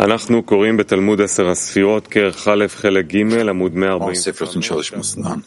אנחנו 0.00 0.42
קוראים 0.42 0.76
בתלמוד 0.76 1.20
עשר 1.20 1.48
הספירות 1.48 2.06
כרך 2.06 2.48
א' 2.48 2.64
חלק 2.68 3.06
ג' 3.06 3.48
עמוד 3.48 3.72
10 3.72 3.80
140. 3.80 4.14
Sefirot'un 4.14 4.60
çalışmasından 4.60 5.42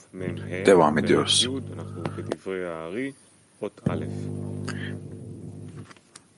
devam 0.65 0.97
ediyoruz. 0.97 1.47
אנחנו 1.77 2.03
בדברי 2.17 2.65
הארי, 2.65 3.11
אות 3.61 3.81
א'. 3.89 4.05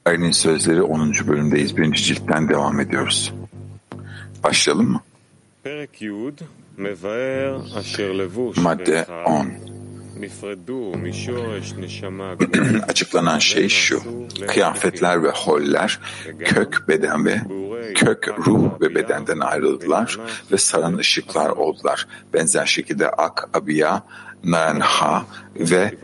Ari'nin 0.06 0.32
sözleri 0.32 0.82
10. 0.82 1.28
bölümdeyiz. 1.28 1.78
Birinci 1.78 2.04
ciltten 2.04 2.50
devam 2.50 2.80
ediyoruz. 2.80 3.34
Başlayalım 4.44 4.92
mı? 4.92 5.00
פרק 5.64 6.02
י' 6.02 6.12
מבאר 6.78 7.62
אשר 7.80 8.12
לבוש 8.12 8.58
Madde 8.58 8.90
ואחד 8.90 9.12
10. 9.26 9.78
נפרדו 10.20 10.94
משורש 11.04 11.74
נשמה 11.78 12.34
Açıklanan 12.88 13.40
şey 13.40 13.70
şu. 13.70 14.04
Kıyafetler 14.48 15.24
ve 15.24 15.30
holler 15.30 16.00
kök 16.40 16.88
beden 16.88 17.26
ve 17.26 17.42
kök, 17.95 18.29
ruh 18.47 18.81
ve 18.81 18.95
bedenden 18.95 19.41
ayrıldılar 19.41 20.19
ve 20.53 20.59
saran 20.59 20.97
ışıklar 20.97 21.51
oldular. 21.51 22.07
Benzer 22.35 22.67
şekilde 22.67 23.11
Ak, 23.11 23.49
Abiya, 23.55 24.03
Nanha 24.45 25.27
ve 25.57 25.95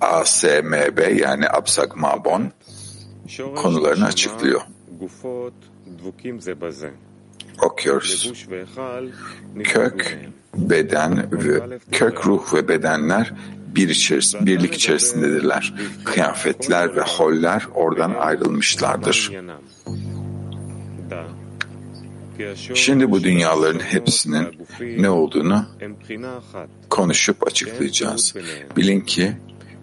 ASMB 0.00 1.18
yani 1.20 1.48
Absak 1.48 1.96
Mabon 1.96 2.52
konularını 3.56 4.04
açıklıyor. 4.04 4.60
Okuyoruz. 7.62 8.32
Kök, 9.64 10.18
beden 10.54 11.28
ve 11.32 11.78
kök 11.92 12.26
ruh 12.26 12.54
ve 12.54 12.68
bedenler 12.68 13.32
bir 13.74 13.88
içerisinde, 13.88 14.46
birlik 14.46 14.74
içerisindedirler. 14.74 15.74
Kıyafetler 16.04 16.96
ve 16.96 17.00
holler 17.00 17.66
oradan 17.74 18.14
ayrılmışlardır. 18.14 19.32
Şimdi 22.74 23.10
bu 23.10 23.22
dünyaların 23.22 23.80
hepsinin 23.80 24.46
ne 24.98 25.10
olduğunu 25.10 25.66
konuşup 26.90 27.46
açıklayacağız. 27.46 28.34
Bilin 28.76 29.00
ki 29.00 29.36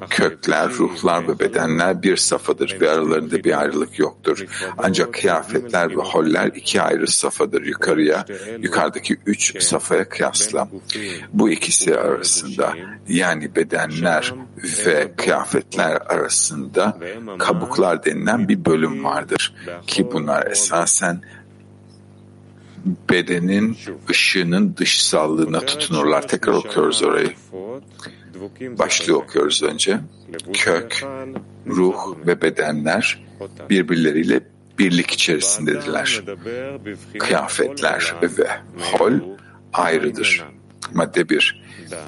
kökler, 0.10 0.70
ruhlar 0.70 1.28
ve 1.28 1.40
bedenler 1.40 2.04
bir 2.04 2.18
safadır 2.18 2.78
ve 2.82 2.90
aralarında 2.90 3.44
bir 3.44 3.62
ayrılık 3.62 4.00
yoktur. 4.00 4.46
Ancak 4.78 5.14
kıyafetler 5.14 5.90
ve 5.98 6.02
holler 6.02 6.48
iki 6.48 6.82
ayrı 6.82 7.08
safadır 7.08 7.62
yukarıya, 7.62 8.26
yukarıdaki 8.62 9.18
üç 9.26 9.64
safhaya 9.64 10.10
kıyasla. 10.10 10.70
Bu 11.34 11.50
ikisi 11.50 12.00
arasında 12.00 12.74
yani 13.08 13.56
bedenler 13.56 14.34
ve 14.86 15.12
kıyafetler 15.18 15.96
arasında 15.96 16.98
kabuklar 17.40 18.06
denilen 18.06 18.48
bir 18.48 18.66
bölüm 18.66 19.04
vardır. 19.04 19.54
Ki 19.88 20.12
bunlar 20.12 20.52
esasen 20.52 21.22
bedenin 23.10 23.78
ışığının 24.10 24.78
dışsallığına 24.78 25.60
tutunurlar. 25.60 26.28
Tekrar 26.28 26.54
okuyoruz 26.54 27.04
orayı. 27.04 27.34
Başlığı 28.62 29.18
okuyoruz 29.18 29.64
önce. 29.64 30.00
Kök, 30.54 31.06
ruh 31.68 32.16
ve 32.28 32.42
bedenler 32.42 33.26
birbirleriyle 33.70 34.42
birlik 34.80 35.12
içerisindedirler. 35.12 36.22
Kıyafetler 37.20 38.14
ve 38.22 38.48
hol 38.78 39.14
ayrıdır. 39.74 40.46
Madde 40.94 41.30
1. 41.30 41.65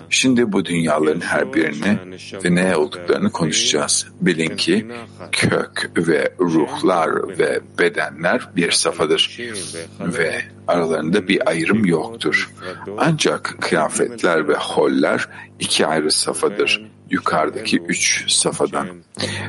Şimdi 0.09 0.52
bu 0.52 0.66
dünyaların 0.66 1.22
her 1.22 1.53
birini 1.53 1.97
ve 2.44 2.56
ne 2.56 2.75
olduklarını 2.75 3.31
konuşacağız. 3.31 4.08
Bilin 4.22 4.56
ki 4.56 4.86
kök 5.31 5.92
ve 5.97 6.33
ruhlar 6.39 7.39
ve 7.39 7.59
bedenler 7.80 8.50
bir 8.55 8.72
safadır 8.72 9.39
ve 10.00 10.42
aralarında 10.67 11.28
bir 11.28 11.50
ayrım 11.50 11.86
yoktur. 11.86 12.50
Ancak 12.98 13.55
kıyafetler 13.61 14.48
ve 14.48 14.55
holler 14.55 15.28
iki 15.59 15.88
ayrı 15.88 16.11
safadır 16.11 16.97
yukarıdaki 17.10 17.80
üç 17.80 18.32
safadan. 18.32 18.88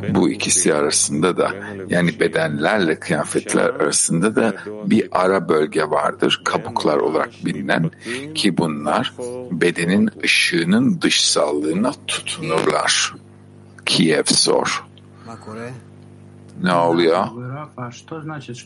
Bu 0.09 0.31
ikisi 0.31 0.75
arasında 0.75 1.37
da 1.37 1.51
yani 1.89 2.21
bedenlerle 2.21 3.01
kıyafetler 3.01 3.65
arasında 3.65 4.37
da 4.37 4.55
bir 4.67 5.09
ara 5.13 5.49
bölge 5.49 5.83
vardır 5.83 6.41
kabuklar 6.45 6.97
olarak 6.97 7.31
bilinen 7.45 7.91
ki 8.35 8.59
bunlar 8.59 9.13
bedenin 9.51 10.11
ışığının 10.25 11.01
dışsallığına 11.01 11.93
tutunurlar. 12.07 13.15
Kiev 13.87 14.25
sor. 14.25 14.85
Ne 16.63 16.75
oluyor? 16.75 17.27
Что 17.91 18.21
значит. 18.21 18.59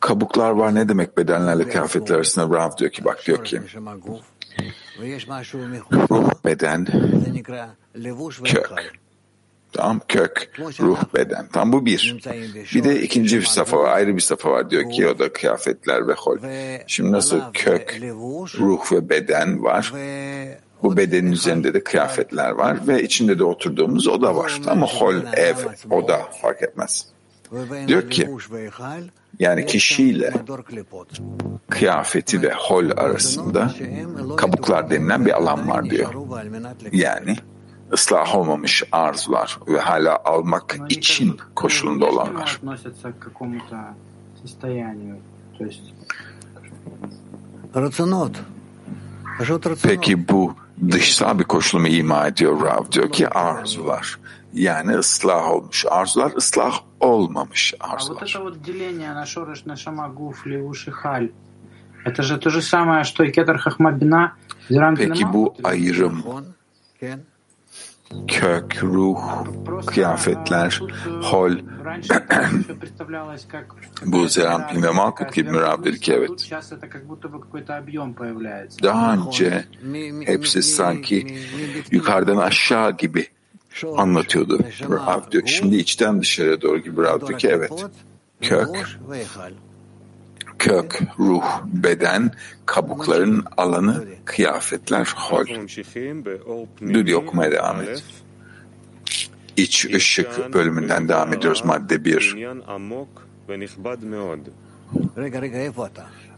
Kabuklar 0.00 0.50
var 0.50 0.74
ne 0.74 0.88
demek 0.88 1.16
bedenlerle 1.16 1.68
kıyafetler 1.68 2.16
arasında? 2.16 2.56
Rav 2.56 2.76
diyor 2.76 2.90
ki 2.90 3.04
bak 3.04 3.26
diyor 3.26 3.44
ki 3.44 3.60
ruh 6.10 6.30
beden 6.44 6.86
kök 8.44 8.70
Tam 9.72 10.00
kök, 10.08 10.50
ruh, 10.80 10.98
beden. 11.14 11.48
Tam 11.52 11.72
bu 11.72 11.86
bir. 11.86 12.16
Bir 12.74 12.84
de 12.84 13.02
ikinci 13.02 13.38
bir 13.38 13.44
safa 13.44 13.78
var, 13.78 13.92
ayrı 13.92 14.16
bir 14.16 14.20
safa 14.20 14.50
var 14.50 14.70
diyor 14.70 14.90
ki 14.90 15.08
o 15.08 15.18
da 15.18 15.32
kıyafetler 15.32 16.08
ve 16.08 16.12
hol. 16.12 16.38
Şimdi 16.86 17.12
nasıl 17.12 17.40
kök, 17.52 18.00
ruh 18.58 18.92
ve 18.92 19.08
beden 19.08 19.64
var. 19.64 19.92
Bu 20.82 20.96
bedenin 20.96 21.32
üzerinde 21.32 21.74
de 21.74 21.84
kıyafetler 21.84 22.50
var 22.50 22.88
ve 22.88 23.02
içinde 23.02 23.38
de 23.38 23.44
oturduğumuz 23.44 24.08
oda 24.08 24.36
var. 24.36 24.60
Ama 24.66 24.86
hol, 24.86 25.14
ev, 25.36 25.56
oda 25.90 26.18
fark 26.42 26.62
etmez. 26.62 27.13
Diyor 27.86 28.10
ki 28.10 28.30
yani 29.38 29.66
kişiyle 29.66 30.32
kıyafeti 31.70 32.42
ve 32.42 32.52
hol 32.52 32.90
arasında 32.96 33.74
kabuklar 34.36 34.90
denilen 34.90 35.26
bir 35.26 35.32
alan 35.32 35.68
var 35.68 35.90
diyor. 35.90 36.14
Yani 36.92 37.36
ıslah 37.92 38.36
olmamış 38.36 38.82
arzular 38.92 39.58
ve 39.68 39.78
hala 39.78 40.18
almak 40.24 40.76
için 40.88 41.36
koşulunda 41.54 42.06
olanlar. 42.06 42.60
Peki 49.82 50.28
bu 50.28 50.54
dışsal 50.90 51.38
bir 51.38 51.44
koşulumu 51.44 51.88
ima 51.88 52.26
ediyor 52.26 52.62
Rav 52.62 52.92
diyor 52.92 53.12
ki 53.12 53.28
arzular. 53.28 54.18
Yani 54.54 54.92
ıslah 54.92 55.50
olmuş 55.50 55.86
arzular, 55.90 56.32
ıslah 56.36 56.80
olmamış 57.00 57.74
arzular. 57.80 58.20
Peki 65.08 65.32
bu 65.32 65.54
ayrım 65.64 66.22
kök, 68.28 68.82
ruh, 68.82 69.46
kıyafetler, 69.86 70.80
hol. 71.22 71.52
Bu 74.04 74.28
Zerampin 74.28 74.82
ve 74.82 74.90
Malkut 74.90 75.34
gibi 75.34 75.50
mürabir 75.50 75.98
ki 75.98 76.12
evet. 76.12 76.50
Daha 78.82 79.14
önce 79.14 79.64
hepsi 80.26 80.62
sanki 80.62 81.38
yukarıdan 81.90 82.36
aşağı 82.36 82.96
gibi 82.96 83.26
anlatıyordu 83.96 84.58
Rav 84.90 85.30
diyor. 85.30 85.46
Şimdi 85.46 85.76
içten 85.76 86.20
dışarıya 86.20 86.60
doğru 86.60 86.78
gibi 86.78 87.02
Rav 87.02 87.26
diyor 87.26 87.38
ki 87.38 87.48
evet 87.48 87.72
kök 88.40 88.98
kök, 90.58 91.02
ruh, 91.18 91.44
beden, 91.64 92.30
kabukların 92.66 93.44
alanı, 93.56 94.04
kıyafetler, 94.24 95.12
hol. 95.16 95.46
Dudi 96.94 97.16
okumaya 97.16 97.52
devam 97.52 97.80
et. 97.80 98.04
İç 99.56 99.84
ışık 99.84 100.54
bölümünden 100.54 101.08
devam 101.08 101.32
ediyoruz 101.32 101.64
madde 101.64 102.04
1. 102.04 102.36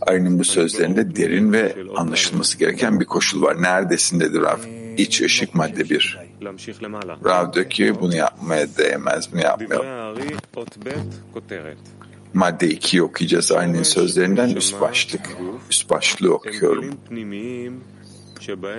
Ayının 0.00 0.38
bu 0.38 0.44
sözlerinde 0.44 1.16
derin 1.16 1.52
ve 1.52 1.76
anlaşılması 1.96 2.58
gereken 2.58 3.00
bir 3.00 3.04
koşul 3.04 3.42
var. 3.42 3.62
Neredesin 3.62 4.20
dedi 4.20 4.40
Rav 4.40 4.58
iç 4.96 5.22
ışık 5.22 5.54
madde 5.54 5.90
bir. 5.90 6.18
Rav 7.24 7.52
diyor 7.52 7.70
ki 7.70 7.94
bunu 8.00 8.16
yapmaya 8.16 8.76
değmez, 8.78 9.32
bunu 9.32 9.40
yapmıyor. 9.40 9.84
Madde 12.34 12.66
2'yi 12.66 13.02
okuyacağız 13.02 13.52
Aynı 13.52 13.84
sözlerinden 13.84 14.48
üst 14.48 14.80
başlık. 14.80 15.36
Üst 15.70 15.90
başlığı 15.90 16.34
okuyorum. 16.34 16.94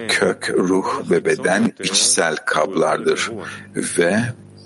Kök, 0.08 0.50
ruh 0.50 1.12
ve 1.12 1.26
beden 1.26 1.74
içsel 1.84 2.36
kablardır 2.36 3.32
ve 3.76 4.20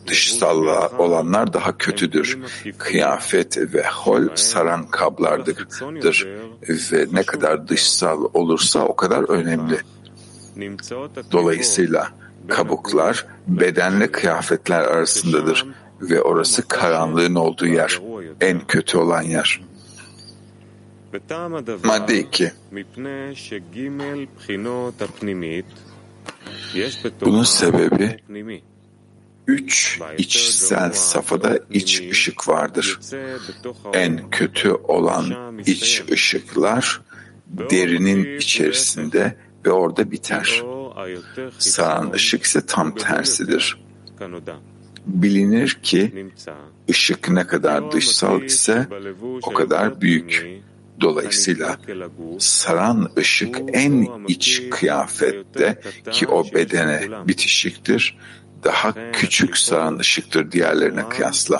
dışsal 0.07 0.57
olanlar 0.97 1.53
daha 1.53 1.77
kötüdür. 1.77 2.39
Kıyafet 2.77 3.57
ve 3.73 3.83
hol 3.87 4.27
saran 4.35 4.87
kablardır 4.87 5.67
ve 6.91 7.07
ne 7.11 7.23
kadar 7.23 7.67
dışsal 7.67 8.29
olursa 8.33 8.85
o 8.85 8.95
kadar 8.95 9.29
önemli. 9.29 9.77
Dolayısıyla 11.31 12.11
kabuklar 12.47 13.25
bedenle 13.47 14.11
kıyafetler 14.11 14.81
arasındadır 14.81 15.67
ve 16.01 16.21
orası 16.21 16.67
karanlığın 16.67 17.35
olduğu 17.35 17.67
yer, 17.67 18.01
en 18.41 18.67
kötü 18.67 18.97
olan 18.97 19.21
yer. 19.21 19.61
Madde 21.83 22.19
2 22.19 22.51
Bunun 27.21 27.43
sebebi 27.43 28.17
üç 29.47 29.99
içsel 30.17 30.91
safhada 30.91 31.59
iç 31.69 32.01
ışık 32.11 32.47
vardır. 32.47 32.99
En 33.93 34.29
kötü 34.29 34.71
olan 34.71 35.57
iç 35.65 36.03
ışıklar 36.11 37.01
derinin 37.47 38.37
içerisinde 38.37 39.35
ve 39.65 39.71
orada 39.71 40.11
biter. 40.11 40.63
Saran 41.57 42.11
ışık 42.11 42.43
ise 42.43 42.65
tam 42.65 42.95
tersidir. 42.95 43.77
Bilinir 45.05 45.79
ki 45.83 46.27
ışık 46.89 47.29
ne 47.29 47.47
kadar 47.47 47.91
dışsal 47.91 48.43
ise 48.43 48.87
o 49.43 49.53
kadar 49.53 50.01
büyük. 50.01 50.61
Dolayısıyla 51.01 51.77
saran 52.39 53.11
ışık 53.17 53.57
en 53.73 54.07
iç 54.27 54.69
kıyafette 54.71 55.81
ki 56.11 56.27
o 56.27 56.45
bedene 56.53 57.27
bitişiktir 57.27 58.17
daha 58.63 59.11
küçük 59.11 59.57
saran 59.57 59.97
ışıktır 59.99 60.51
diğerlerine 60.51 61.09
kıyasla. 61.09 61.59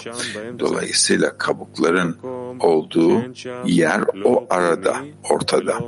Dolayısıyla 0.60 1.38
kabukların 1.38 2.18
olduğu 2.60 3.24
yer 3.66 4.02
o 4.24 4.48
arada, 4.50 4.98
ortada. 5.30 5.80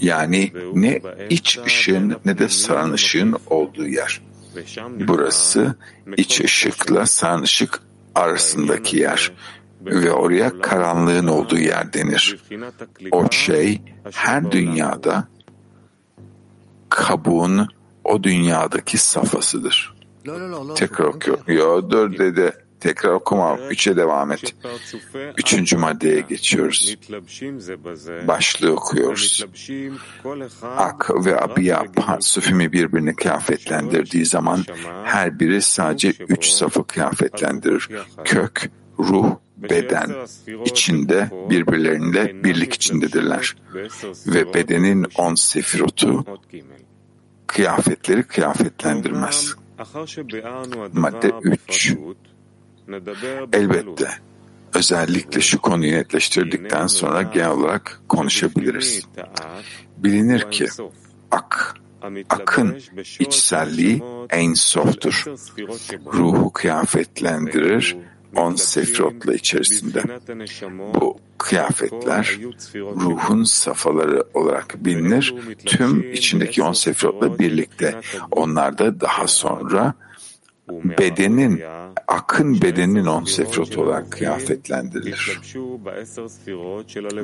Yani 0.00 0.52
ne 0.74 1.00
iç 1.30 1.58
ışığın 1.66 2.16
ne 2.24 2.38
de 2.38 2.48
saran 2.48 2.92
ışığın 2.92 3.36
olduğu 3.46 3.86
yer. 3.86 4.20
Burası 4.88 5.74
iç 6.16 6.40
ışıkla 6.40 7.06
saran 7.06 7.42
ışık 7.42 7.80
arasındaki 8.14 8.96
yer 8.96 9.32
ve 9.84 10.12
oraya 10.12 10.60
karanlığın 10.60 11.26
olduğu 11.26 11.58
yer 11.58 11.92
denir. 11.92 12.38
O 13.12 13.30
şey 13.30 13.82
her 14.12 14.52
dünyada 14.52 15.28
kabuğun 16.88 17.68
o 18.04 18.22
dünyadaki 18.22 18.98
safhasıdır. 18.98 19.94
Tekrar 20.74 21.04
okuyor. 21.04 21.48
Yo 21.48 21.90
dur 21.90 22.18
dedi. 22.18 22.52
Tekrar 22.84 23.10
okuma. 23.10 23.58
Üçe 23.70 23.96
devam 23.96 24.32
et. 24.32 24.54
Üçüncü 25.38 25.76
maddeye 25.76 26.20
geçiyoruz. 26.20 26.96
Başlığı 28.28 28.72
okuyoruz. 28.72 29.44
Ak 30.62 31.10
ve 31.24 31.40
Abiya 31.40 31.84
parsufimi 31.96 32.72
birbirini 32.72 33.16
kıyafetlendirdiği 33.16 34.26
zaman 34.26 34.64
her 35.04 35.40
biri 35.40 35.62
sadece 35.62 36.12
üç 36.28 36.46
safı 36.46 36.86
kıyafetlendirir. 36.86 37.88
Kök, 38.24 38.70
ruh, 38.98 39.36
beden 39.56 40.10
içinde 40.64 41.30
birbirleriyle 41.50 42.44
birlik 42.44 42.74
içindedirler. 42.74 43.56
Ve 44.26 44.54
bedenin 44.54 45.06
on 45.18 45.34
sefirotu 45.34 46.24
kıyafetleri 47.46 48.22
kıyafetlendirmez. 48.22 49.54
Madde 50.92 51.32
3 51.42 51.94
Elbette 53.52 54.08
özellikle 54.74 55.40
şu 55.40 55.60
konuyu 55.60 55.92
netleştirdikten 55.92 56.86
sonra 56.86 57.22
genel 57.22 57.50
olarak 57.50 58.00
konuşabiliriz. 58.08 59.06
Bilinir 59.96 60.50
ki 60.50 60.66
ak, 61.30 61.74
akın 62.30 62.78
içselliği 63.18 64.02
en 64.30 64.54
softur. 64.54 65.24
Ruhu 66.12 66.52
kıyafetlendirir, 66.52 67.96
on 68.36 68.54
sefrotla 68.54 69.34
içerisinde. 69.34 70.02
Bu 70.94 71.18
kıyafetler 71.38 72.38
ruhun 72.74 73.44
safaları 73.44 74.24
olarak 74.34 74.84
bilinir. 74.84 75.34
Tüm 75.66 76.12
içindeki 76.12 76.62
on 76.62 76.72
sefrotla 76.72 77.38
birlikte. 77.38 78.00
Onlar 78.30 78.78
da 78.78 79.00
daha 79.00 79.26
sonra 79.26 79.94
bedenin, 80.68 81.62
akın 82.08 82.62
bedenin 82.62 83.06
on 83.06 83.24
sefrot 83.24 83.78
olarak 83.78 84.12
kıyafetlendirilir. 84.12 85.40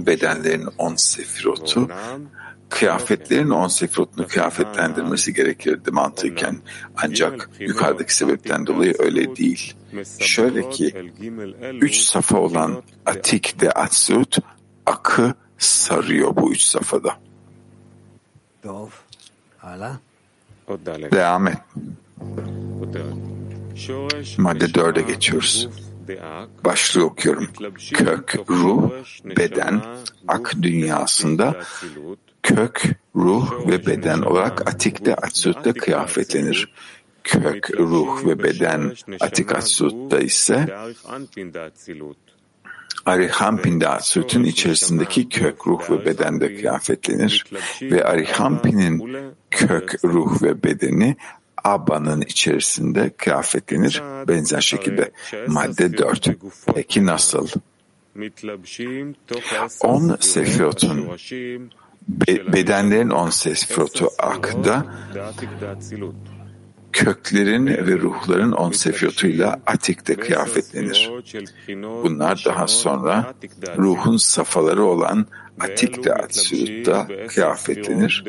Bedenlerin 0.07 0.69
on 0.79 0.95
sefirotu 0.95 1.89
kıyafetlerin 2.69 3.51
on 3.51 3.69
sefrotunu 3.69 4.27
kıyafetlendirmesi 4.27 5.35
gerekirdi 5.35 5.91
mantıken. 5.91 6.57
Ancak 6.97 7.51
yukarıdaki 7.61 8.15
sebepten 8.15 8.67
dolayı 8.67 8.95
öyle 8.99 9.37
değil. 9.37 9.75
Şöyle 10.19 10.71
ki, 10.71 11.13
üç 11.81 11.97
safa 11.97 12.39
olan 12.39 12.83
Atik 13.07 13.61
de 13.61 13.71
Atsut, 13.73 14.39
akı 14.87 15.35
sarıyor 15.59 16.37
bu 16.37 16.53
üç 16.53 16.63
safada. 16.63 17.17
Devam 21.13 21.47
et. 21.47 21.59
Madde 24.39 24.75
dörde 24.75 25.03
geçiyoruz. 25.03 25.69
Başlığı 26.65 27.05
okuyorum. 27.05 27.49
Kök, 27.95 28.37
ruh, 28.51 28.91
beden, 29.25 29.83
ak 30.29 30.53
dünyasında 30.63 31.55
kök, 32.43 32.97
ruh 33.17 33.69
ve 33.69 33.87
beden 33.87 34.23
olarak 34.23 34.69
atikte 34.69 35.15
atsutta 35.15 35.73
kıyafetlenir. 35.73 36.73
Kök, 37.25 37.71
ruh 37.79 38.27
ve 38.27 38.43
beden 38.43 38.95
atik 39.21 39.53
atsutta 39.53 40.21
ise 40.21 40.67
Arihampin'de 43.07 43.89
atsutun 43.89 44.45
içerisindeki 44.45 45.29
kök, 45.29 45.67
ruh 45.67 45.91
ve 45.91 46.05
bedende 46.05 46.55
kıyafetlenir 46.57 47.45
ve 47.83 48.05
Arihampin'in 48.05 49.03
kök, 49.51 50.05
ruh 50.05 50.43
ve 50.43 50.63
bedeni 50.63 51.17
Abba'nın 51.65 52.21
içerisinde 52.21 53.11
kıyafetlenir 53.17 54.03
benzer 54.29 54.61
şekilde. 54.61 55.11
Madde 55.47 55.99
4. 55.99 56.29
Peki 56.75 57.07
nasıl? 57.07 57.49
On 59.81 60.17
sefirotun 60.21 61.11
be, 62.09 62.53
bedenlerin 62.53 63.11
on 63.11 63.31
sefrotu 63.31 64.09
akda 64.19 64.87
köklerin 66.93 67.67
ve 67.67 67.99
ruhların 67.99 68.53
on 68.53 68.71
sefiyotuyla 68.71 69.61
atikte 69.67 70.15
kıyafetlenir. 70.15 71.11
Bunlar 71.79 72.43
daha 72.47 72.67
sonra 72.67 73.35
ruhun 73.79 74.17
safaları 74.17 74.85
olan 74.85 75.27
atikte 75.61 76.15
atsüutta 76.15 77.09
kıyafetlenir 77.29 78.25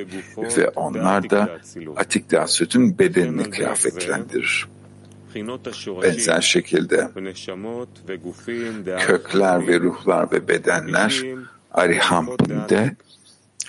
ve 0.58 0.70
onlar 0.70 1.30
da 1.30 1.60
atikte 1.98 2.40
atsüutün 2.40 3.00
bedenini 3.00 3.50
kıyafetlendirir. 3.50 4.68
Benzer 6.04 6.42
şekilde 6.42 7.10
kökler 9.00 9.68
ve 9.68 9.80
ruhlar 9.80 10.32
ve 10.32 10.48
bedenler 10.48 11.24
Arihamp'inde 11.72 12.96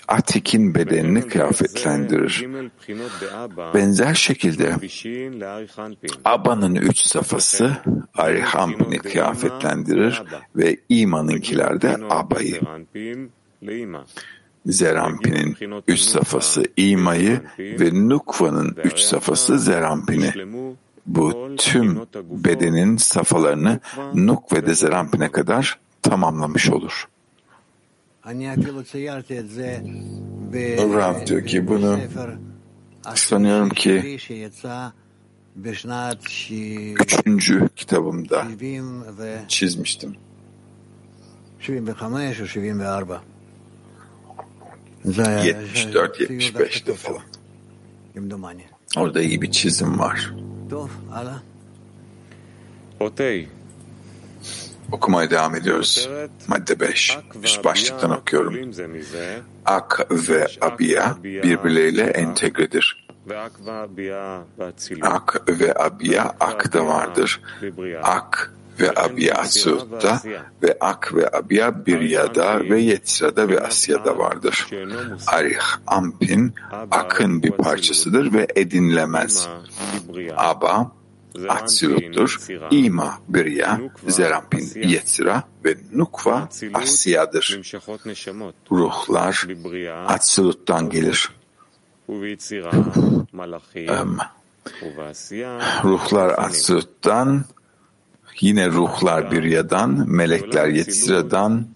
Atik'in 0.09 0.75
bedenini 0.75 1.29
kıyafetlendirir. 1.29 2.47
Benzer 3.75 4.15
şekilde 4.15 4.77
Aba'nın 6.25 6.75
üç 6.75 6.99
safhası 6.99 7.77
Arihamp'ini 8.15 8.99
kıyafetlendirir 8.99 10.23
ve 10.57 10.77
İman'ınkiler 10.89 11.83
de 11.83 11.97
Aba'yı. 12.11 12.61
Zerampi'nin 14.67 15.57
üç 15.89 16.01
safhası 16.01 16.63
İma'yı 16.77 17.41
ve 17.59 18.09
Nukva'nın 18.09 18.77
üç 18.85 18.99
safhası 18.99 19.59
Zerampin'i. 19.59 20.33
Bu 21.07 21.57
tüm 21.57 22.01
bedenin 22.31 22.97
safhalarını 22.97 23.81
Nuk 24.15 24.53
ve 24.53 24.67
de 24.67 24.75
Zerampin'e 24.75 25.31
kadar 25.31 25.79
tamamlamış 26.03 26.71
olur. 26.71 27.09
Rav 30.95 31.27
diyor 31.27 31.47
ki 31.47 31.69
bunu 31.69 31.99
sanıyorum 33.15 33.69
ki 33.69 34.19
üçüncü 37.01 37.69
kitabımda 37.77 38.47
çizmiştim. 39.49 40.17
74-75'te 45.45 46.95
falan. 46.95 47.23
Orada 48.97 49.23
iyi 49.23 49.43
bir 49.43 49.51
çizim 49.51 49.99
var. 49.99 50.35
Okumaya 54.93 55.31
devam 55.31 55.55
ediyoruz. 55.55 56.09
Madde 56.49 56.81
5. 56.81 57.19
Üst 57.43 57.65
başlıktan 57.65 58.11
okuyorum. 58.11 58.71
Ak 59.67 60.07
ve 60.11 60.47
abiya 60.61 61.17
birbirleriyle 61.23 62.03
entegredir. 62.03 63.07
Ak 65.03 65.49
ve 65.49 65.75
abiya 65.75 66.35
akta 66.41 66.87
vardır. 66.87 67.41
Ak 68.03 68.53
ve 68.81 68.91
abiya 68.97 69.35
atsutta 69.35 70.21
ve 70.63 70.77
ak 70.81 71.15
ve 71.15 71.29
abiya 71.33 71.87
biryada 71.87 72.61
ve 72.61 72.81
yetrada 72.81 73.49
ve 73.49 73.61
asyada 73.61 74.19
vardır. 74.19 74.69
Arih 75.27 75.63
ampin 75.87 76.55
akın 76.91 77.43
bir 77.43 77.51
parçasıdır 77.51 78.33
ve 78.33 78.47
edinilemez. 78.57 79.49
Aba 80.37 80.93
Atsilut'tur. 81.49 82.39
İma, 82.71 83.19
Birya, 83.29 83.81
Zerampin, 84.09 84.89
Yetzira 84.89 85.43
ve 85.65 85.77
Nukva 85.93 86.49
Asya'dır. 86.75 87.61
Ruhlar 88.73 89.47
Atsilut'tan 90.07 90.91
gelir. 90.91 91.31
Ruhlar 95.85 96.39
Atsilut'tan, 96.39 97.45
yine 98.41 98.69
ruhlar 98.69 99.31
Birya'dan, 99.31 100.05
melekler 100.11 100.69
Yetzira'dan 100.69 101.67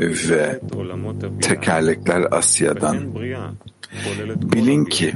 ve 0.00 0.60
tekerlekler 1.42 2.26
Asya'dan. 2.30 3.14
Bilin 4.52 4.84
ki 4.84 5.14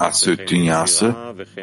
Asyut 0.00 0.48
dünyası 0.48 1.14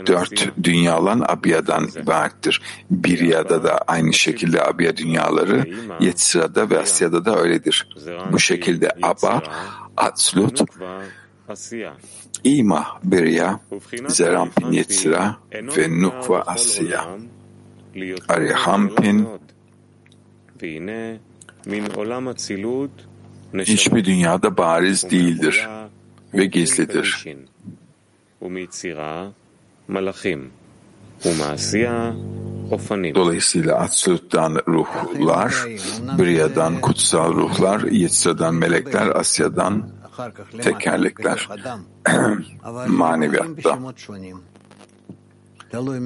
dört 0.07 0.63
dünya 0.63 0.99
olan 0.99 1.23
Abiya'dan 1.27 1.89
ibarettir. 2.03 2.61
Birya'da 2.91 3.63
da 3.63 3.77
aynı 3.77 4.13
şekilde 4.13 4.63
Abiya 4.63 4.97
dünyaları, 4.97 5.65
Yetzira'da 5.99 6.69
ve 6.69 6.79
Asya'da 6.79 7.25
da 7.25 7.39
öyledir. 7.39 7.87
Bu 8.31 8.39
şekilde 8.39 8.91
Aba, 9.01 9.43
Atslut, 9.97 10.61
İma, 12.43 12.99
Birya, 13.03 13.59
Zerampin, 14.07 14.71
Yetzira 14.71 15.37
ve 15.53 16.01
Nukva, 16.01 16.41
Asya, 16.41 17.07
Arihampin, 18.27 19.27
hiçbir 23.53 24.05
dünyada 24.05 24.57
bariz 24.57 25.11
değildir 25.11 25.67
ve 26.33 26.45
gizlidir. 26.45 27.25
Dolayısıyla 33.15 33.75
Atsult'tan 33.75 34.55
ruhlar, 34.67 35.53
Birya'dan 36.17 36.81
kutsal 36.81 37.33
ruhlar, 37.33 37.81
Yetzira'dan 37.81 38.55
melekler, 38.55 39.07
Asya'dan 39.07 39.89
tekerlekler, 40.61 41.47
maneviyatta 42.87 43.79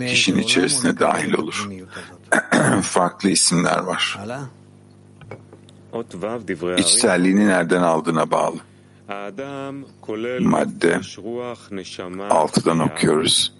kişinin 0.08 0.40
içerisine 0.40 1.00
dahil 1.00 1.34
olur. 1.34 1.70
Farklı 2.82 3.30
isimler 3.30 3.80
var. 3.80 4.20
İçselliğini 6.78 7.48
nereden 7.48 7.82
aldığına 7.82 8.32
bağlı. 8.32 8.56
Madde 10.40 11.00
6'dan 12.30 12.80
okuyoruz. 12.80 13.54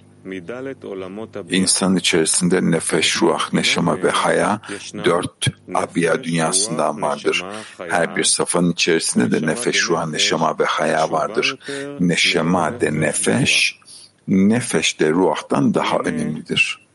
İnsanın 1.50 1.96
içerisinde 1.96 2.72
nefes, 2.72 3.22
ruh, 3.22 3.54
neşama 3.54 4.04
ve 4.04 4.10
haya 4.10 4.62
dört 5.06 5.48
abiya 5.74 6.24
dünyasından 6.24 7.01
vardır. 7.01 7.46
Her 7.90 8.16
bir 8.16 8.24
safanın 8.24 8.72
içerisinde 8.72 9.32
de 9.32 9.48
nefes, 9.48 9.90
ruh, 9.90 10.06
neşama 10.06 10.60
ve 10.60 10.66
haya 10.66 11.12
vardır. 11.12 11.58
Neşema 12.00 12.82
de 12.82 13.01
nefes, 13.01 13.72
nefes 14.28 15.00
de 15.00 15.10
ruhtan 15.10 15.74
daha 15.74 15.98
önemlidir. 15.98 16.88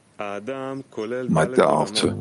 Madde 1.29 1.63
6 1.63 2.17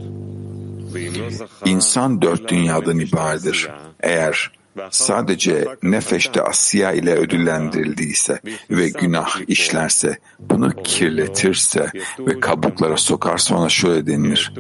İnsan 1.66 2.22
dört 2.22 2.50
dünyadan 2.50 3.00
ibarettir. 3.00 3.70
Eğer 4.00 4.52
sadece 4.91 5.65
nefeşte 5.84 6.41
Asya 6.41 6.91
ile 6.91 7.15
ödüllendirildiyse 7.15 8.39
ve 8.70 8.89
günah 8.89 9.41
işlerse, 9.48 10.17
bunu 10.39 10.84
kirletirse 10.84 11.91
ve 12.20 12.39
kabuklara 12.39 12.98
sokarsa 12.98 13.55
ona 13.55 13.70
şöyle 13.70 14.08
denilir. 14.08 14.53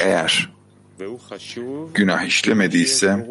Eğer 0.00 0.50
günah 1.94 2.22
işlemediyse 2.22 3.26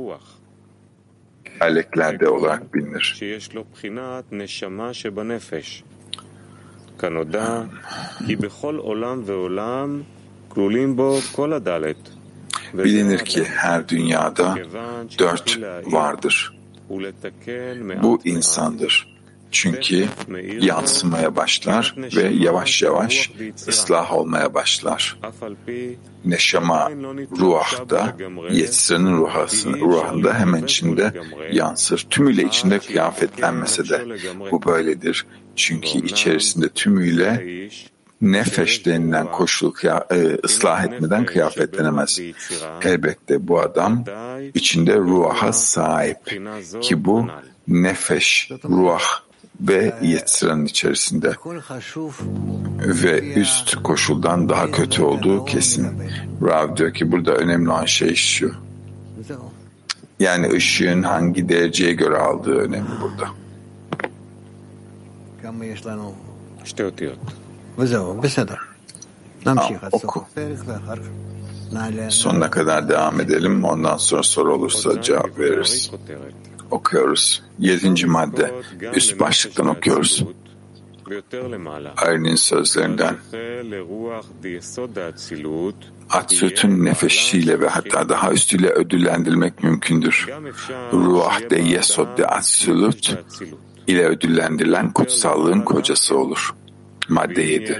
aleklerde 1.62 2.28
olarak 2.30 2.74
bilinir. 2.74 3.16
Bilinir 12.74 13.20
ki 13.20 13.44
her 13.44 13.90
dünyada 13.90 14.56
dört 15.20 15.60
vardır. 15.86 16.54
Bu 18.04 18.20
insandır. 18.26 19.19
Çünkü 19.52 20.08
yansımaya 20.60 21.36
başlar 21.36 21.96
ve 21.98 22.30
yavaş 22.30 22.82
yavaş 22.82 23.32
ıslah 23.68 24.14
olmaya 24.14 24.54
başlar. 24.54 25.20
Neşama 26.26 26.92
ruhda, 27.40 28.18
Yetzira'nın 28.52 29.18
ruhunda 29.82 30.40
hemen 30.40 30.64
içinde 30.64 31.14
yansır. 31.52 32.08
Tümüyle 32.10 32.44
içinde 32.44 32.80
kıyafetlenmese 32.80 33.90
de 33.90 34.06
bu 34.52 34.66
böyledir. 34.66 35.26
Çünkü 35.56 36.06
içerisinde 36.06 36.70
tümüyle 36.70 37.46
nefeş 38.22 38.86
denilen 38.86 39.32
koşul 39.32 39.74
ıslah 40.44 40.84
etmeden 40.84 41.26
kıyafetlenemez. 41.26 42.22
Elbette 42.84 43.48
bu 43.48 43.60
adam 43.60 44.04
içinde 44.54 44.96
ruha 44.96 45.54
sahip 45.54 46.42
ki 46.82 47.06
bu 47.06 47.28
nefeş, 47.68 48.52
ruh 48.64 49.29
ve 49.62 49.96
Yetzira'nın 50.02 50.66
içerisinde 50.66 51.36
ve 52.80 53.34
üst 53.34 53.76
koşuldan 53.76 54.50
daha 54.50 54.72
kötü 54.72 55.02
olduğu 55.02 55.46
kesin. 55.46 55.88
Rav 56.42 56.78
diyor 56.78 56.94
ki 56.94 57.12
burada 57.12 57.36
önemli 57.36 57.70
olan 57.70 57.86
şey 57.86 58.16
şu. 58.16 58.54
Yani 60.20 60.50
ışığın 60.54 61.04
hangi 61.04 61.50
dereceye 61.50 61.94
göre 61.94 62.18
aldığı 62.18 62.56
önemli 62.56 62.90
burada. 63.02 63.30
oku. 69.92 70.26
Sonuna 72.10 72.50
kadar 72.50 72.90
devam 72.90 73.22
edelim. 73.22 73.64
Ondan 73.64 73.98
sonra 73.98 74.24
soru 74.24 74.54
olursa 74.54 75.02
cevap 75.02 75.40
veririz. 75.40 75.92
Okuyoruz. 76.72 77.44
Yedinci 77.60 78.08
madde. 78.08 78.52
Üst 78.96 79.20
başlıktan 79.20 79.68
okuyoruz. 79.68 80.24
Ayrin'in 81.98 82.36
sözlerinden 82.36 83.18
Atsüt'ün 86.10 86.86
nefesiyle 86.86 87.60
ve 87.60 87.68
hatta 87.68 88.10
daha 88.10 88.32
üstüyle 88.32 88.70
ödüllendirilmek 88.70 89.64
mümkündür. 89.64 90.28
Ruah 90.94 91.50
de 91.50 91.60
Yesod 91.62 92.18
de 92.18 92.28
Atsülut 92.28 93.18
ile 93.88 94.08
ödüllendirilen 94.08 94.94
kutsallığın 94.94 95.62
kocası 95.62 96.18
olur. 96.18 96.56
Madde 97.10 97.42
7. 97.42 97.80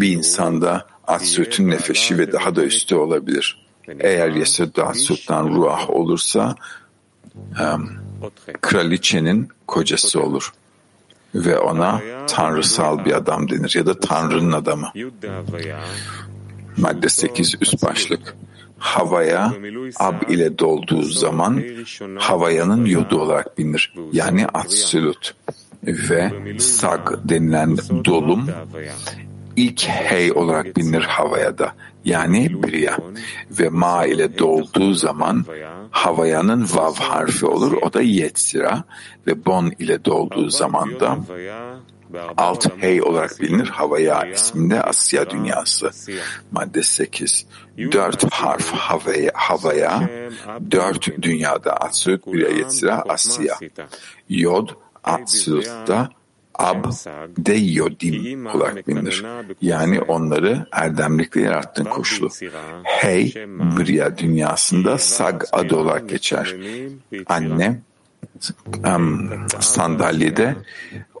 Bir 0.00 0.12
insanda 0.12 0.86
Atsüt'ün 1.06 1.68
nefesi 1.68 2.18
ve 2.18 2.32
daha 2.32 2.56
da 2.56 2.64
üstü 2.64 2.94
olabilir. 2.94 3.61
Eğer 4.00 4.28
Yesod 4.28 4.76
de 4.76 4.82
Atsüt'ten 4.82 5.54
ruah 5.54 5.90
olursa 5.90 6.54
kraliçenin 8.60 9.48
kocası 9.66 10.22
olur. 10.22 10.52
Ve 11.34 11.58
ona 11.58 12.00
tanrısal 12.26 13.04
bir 13.04 13.12
adam 13.12 13.50
denir 13.50 13.74
ya 13.76 13.86
da 13.86 14.00
tanrının 14.00 14.52
adamı. 14.52 14.92
Madde 16.76 17.08
8 17.08 17.54
üst 17.60 17.82
başlık. 17.82 18.36
Havaya 18.78 19.52
ab 19.96 20.32
ile 20.34 20.58
dolduğu 20.58 21.02
zaman 21.02 21.64
havayanın 22.18 22.84
yodu 22.84 23.20
olarak 23.20 23.58
bilinir. 23.58 23.94
Yani 24.12 24.46
atsülut 24.46 25.34
ve 25.84 26.32
sag 26.58 27.12
denilen 27.24 27.76
dolum 28.04 28.50
ilk 29.56 29.82
hey 29.88 30.32
olarak 30.32 30.76
bilinir 30.76 31.02
havaya 31.02 31.58
da 31.58 31.72
yani 32.04 32.62
Briya 32.62 32.98
ve 33.50 33.68
ma 33.68 34.06
ile 34.06 34.38
dolduğu 34.38 34.94
zaman 34.94 35.44
havayanın 35.90 36.68
vav 36.74 36.94
harfi 36.94 37.46
olur 37.46 37.72
o 37.72 37.92
da 37.92 38.02
yetzira 38.02 38.84
ve 39.26 39.46
bon 39.46 39.72
ile 39.78 40.04
dolduğu 40.04 40.50
zaman 40.50 41.00
da 41.00 41.18
alt 42.36 42.66
hey 42.76 43.02
olarak 43.02 43.40
bilinir 43.40 43.68
havaya 43.68 44.26
isminde 44.26 44.82
Asya 44.82 45.30
dünyası. 45.30 45.90
Madde 46.52 46.82
8. 46.82 47.46
Dört 47.78 48.32
harf 48.32 48.72
havaya, 48.72 49.30
havaya 49.34 50.10
dört 50.70 51.22
dünyada 51.22 51.72
Atsut 51.72 52.26
bir 52.26 52.56
yetzira 52.56 53.02
Asya. 53.08 53.58
Yod 54.28 54.68
Atsut'ta 55.04 56.10
ab 56.54 56.88
de 57.38 57.54
yodim 57.54 58.46
olarak 58.46 58.88
bilinir. 58.88 59.24
Yani 59.60 60.00
onları 60.00 60.66
erdemlikle 60.72 61.40
yarattığın 61.40 61.84
koşulu. 61.84 62.28
Hey, 62.82 63.34
Briya 63.78 64.18
dünyasında 64.18 64.98
sag 64.98 65.42
adı 65.52 65.76
olarak 65.76 66.08
geçer. 66.08 66.56
Anne 67.26 67.80
um, 68.96 69.30
sandalyede 69.60 70.56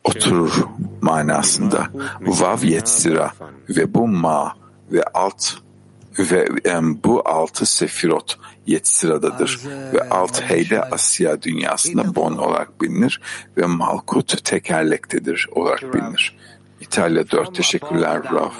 oturur 0.04 0.52
manasında. 1.00 1.88
Vav 2.20 2.64
yetsira 2.64 3.32
ve 3.68 3.94
bu 3.94 4.08
ma 4.08 4.56
ve 4.92 5.02
alt 5.14 5.52
ve 6.18 6.46
um, 6.78 7.02
bu 7.04 7.22
altı 7.28 7.66
sefirot 7.66 8.38
Yetsira'dadır 8.66 9.60
ve 9.94 10.08
alt 10.08 10.40
heyde 10.40 10.82
Asya 10.82 11.42
dünyasında 11.42 12.14
Bon 12.14 12.32
olarak 12.32 12.80
bilinir 12.80 13.20
ve 13.56 13.66
Malkut 13.66 14.44
tekerlektedir 14.44 15.48
olarak 15.52 15.94
bilinir. 15.94 16.36
İtalya 16.80 17.30
4 17.30 17.54
teşekkürler 17.54 18.22
Raf. 18.32 18.54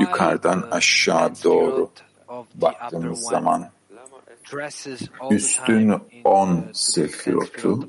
Yukarıdan 0.00 0.68
aşağı 0.70 1.32
doğru 1.44 1.90
baktığımız 2.54 3.20
zaman 3.20 3.70
üstün 5.30 5.94
10 6.24 6.64
sefirotu 6.72 7.88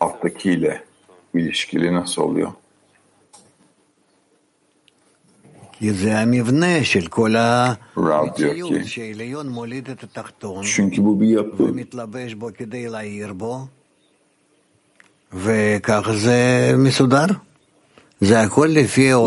alttakiyle 0.00 0.84
ilişkili 1.34 1.94
nasıl 1.94 2.22
oluyor? 2.22 2.52
Rav 7.96 8.36
diyor 8.36 8.50
ki. 8.68 8.74
çünkü 10.74 11.04
bu 11.04 11.20
bir 11.20 11.26
yapı. 11.28 11.76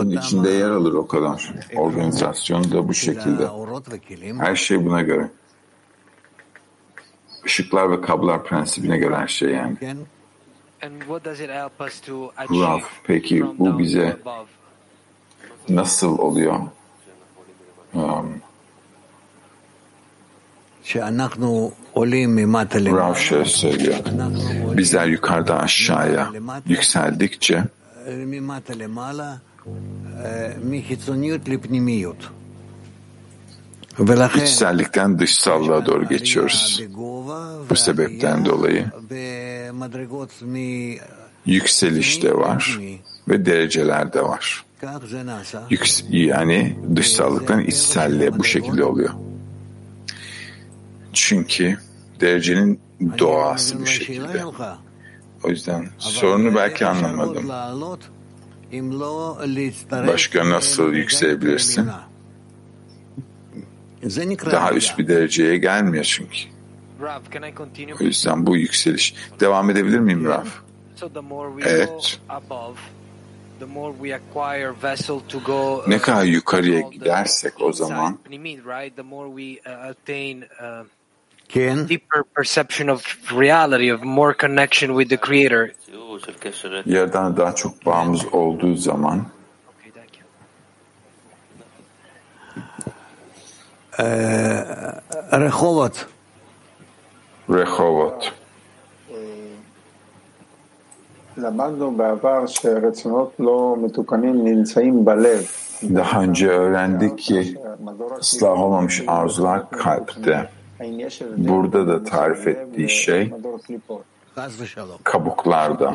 Bunun 0.05 0.11
içinde 0.21 0.49
yer 0.49 0.69
alır 0.69 0.93
o 0.93 1.07
kadar. 1.07 1.53
Organizasyon 1.75 2.71
da 2.71 2.87
bu 2.87 2.93
şekilde. 2.93 3.43
Her 4.39 4.55
şey 4.55 4.85
buna 4.85 5.01
göre. 5.01 5.29
Işıklar 7.45 7.91
ve 7.91 8.01
kablar 8.01 8.43
prensibine 8.43 8.97
göre 8.97 9.15
her 9.15 9.27
şey 9.27 9.49
yani. 9.49 9.77
Rav, 12.61 12.79
peki 13.03 13.45
bu 13.57 13.79
bize 13.79 14.17
nasıl 15.69 16.17
oluyor? 16.17 16.59
Um, 17.93 18.41
Rav 22.95 23.15
şöyle 23.15 23.45
söylüyor. 23.45 23.95
Bizler 24.77 25.07
yukarıdan 25.07 25.59
aşağıya 25.59 26.31
yükseldikçe 26.65 27.63
içsellikten 34.35 35.19
dışsallığa 35.19 35.85
doğru 35.85 36.07
geçiyoruz. 36.07 36.83
Bu 37.69 37.75
sebepten 37.75 38.45
dolayı 38.45 38.85
yükseliş 41.45 42.23
de 42.23 42.33
var 42.35 42.79
ve 43.27 43.45
dereceler 43.45 44.13
de 44.13 44.23
var. 44.23 44.65
Yani 46.11 46.77
dışsallıktan 46.95 47.59
içselliğe 47.61 48.37
bu 48.39 48.43
şekilde 48.43 48.83
oluyor. 48.83 49.09
Çünkü 51.13 51.77
derecenin 52.21 52.79
doğası 53.19 53.79
bu 53.79 53.85
şekilde. 53.85 54.43
O 55.43 55.49
yüzden 55.49 55.89
sorunu 55.97 56.55
belki 56.55 56.85
anlamadım. 56.85 57.49
Başka 60.07 60.49
nasıl 60.49 60.93
yükselebilirsin? 60.93 61.89
Daha 64.51 64.71
üst 64.73 64.99
bir 64.99 65.07
dereceye 65.07 65.57
gelmiyor 65.57 66.03
çünkü. 66.03 66.37
O 68.01 68.03
yüzden 68.03 68.45
bu 68.45 68.57
yükseliş. 68.57 69.15
Devam 69.39 69.69
edebilir 69.69 69.99
miyim 69.99 70.25
Raf? 70.25 70.47
Evet. 71.65 72.19
Uh, 73.61 73.67
ne 75.87 75.99
kadar 75.99 76.23
yukarıya 76.23 76.81
gidersek 76.81 77.61
o 77.61 77.73
zaman 77.73 78.19
uh, 78.29 79.93
uh, 81.49 81.89
deeper 81.89 82.23
perception 82.35 82.87
of 82.87 83.31
reality, 83.31 83.93
of 83.93 84.03
more 84.03 84.33
connection 84.33 84.97
with 84.97 85.09
the 85.09 85.17
Creator. 85.17 85.69
Yerden 86.85 87.37
daha 87.37 87.55
çok 87.55 87.85
bağımız 87.85 88.25
olduğu 88.33 88.75
zaman 88.75 89.25
Rehovot. 95.33 96.05
Rehovot. 97.49 98.33
Daha 105.83 106.21
önce 106.21 106.47
öğrendik 106.49 107.19
ki 107.19 107.57
ıslah 108.19 108.61
olmamış 108.61 109.03
arzular 109.07 109.69
kalpte. 109.69 110.49
Burada 111.37 111.87
da 111.87 112.03
tarif 112.03 112.47
ettiği 112.47 112.89
şey 112.89 113.31
kabuklarda. 115.03 115.91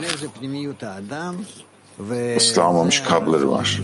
Islah 2.36 2.70
olmamış 2.70 3.00
kabları 3.00 3.50
var. 3.50 3.82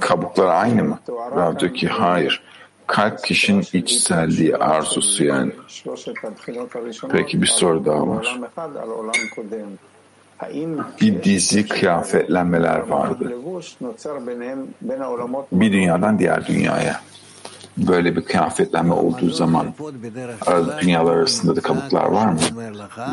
Kabuklar 0.00 0.46
aynı 0.46 0.84
mı? 0.84 0.98
Rav 1.36 1.58
diyor 1.58 1.74
ki 1.74 1.88
hayır. 1.88 2.42
Kalp 2.86 3.24
kişinin 3.24 3.64
içselliği, 3.72 4.56
arzusu 4.56 5.24
yani. 5.24 5.52
Peki 7.12 7.42
bir 7.42 7.46
soru 7.46 7.84
daha 7.84 8.08
var. 8.08 8.38
Bir 11.00 11.22
dizi 11.22 11.68
kıyafetlenmeler 11.68 12.78
vardı. 12.78 13.32
Bir 15.52 15.72
dünyadan 15.72 16.18
diğer 16.18 16.46
dünyaya. 16.46 17.00
Böyle 17.76 18.16
bir 18.16 18.24
kıyafetlenme 18.24 18.94
olduğu 18.94 19.30
zaman 19.30 19.74
dünyalar 20.80 21.16
arasında 21.16 21.56
da 21.56 21.60
kabuklar 21.60 22.06
var 22.06 22.26
mı? 22.26 22.38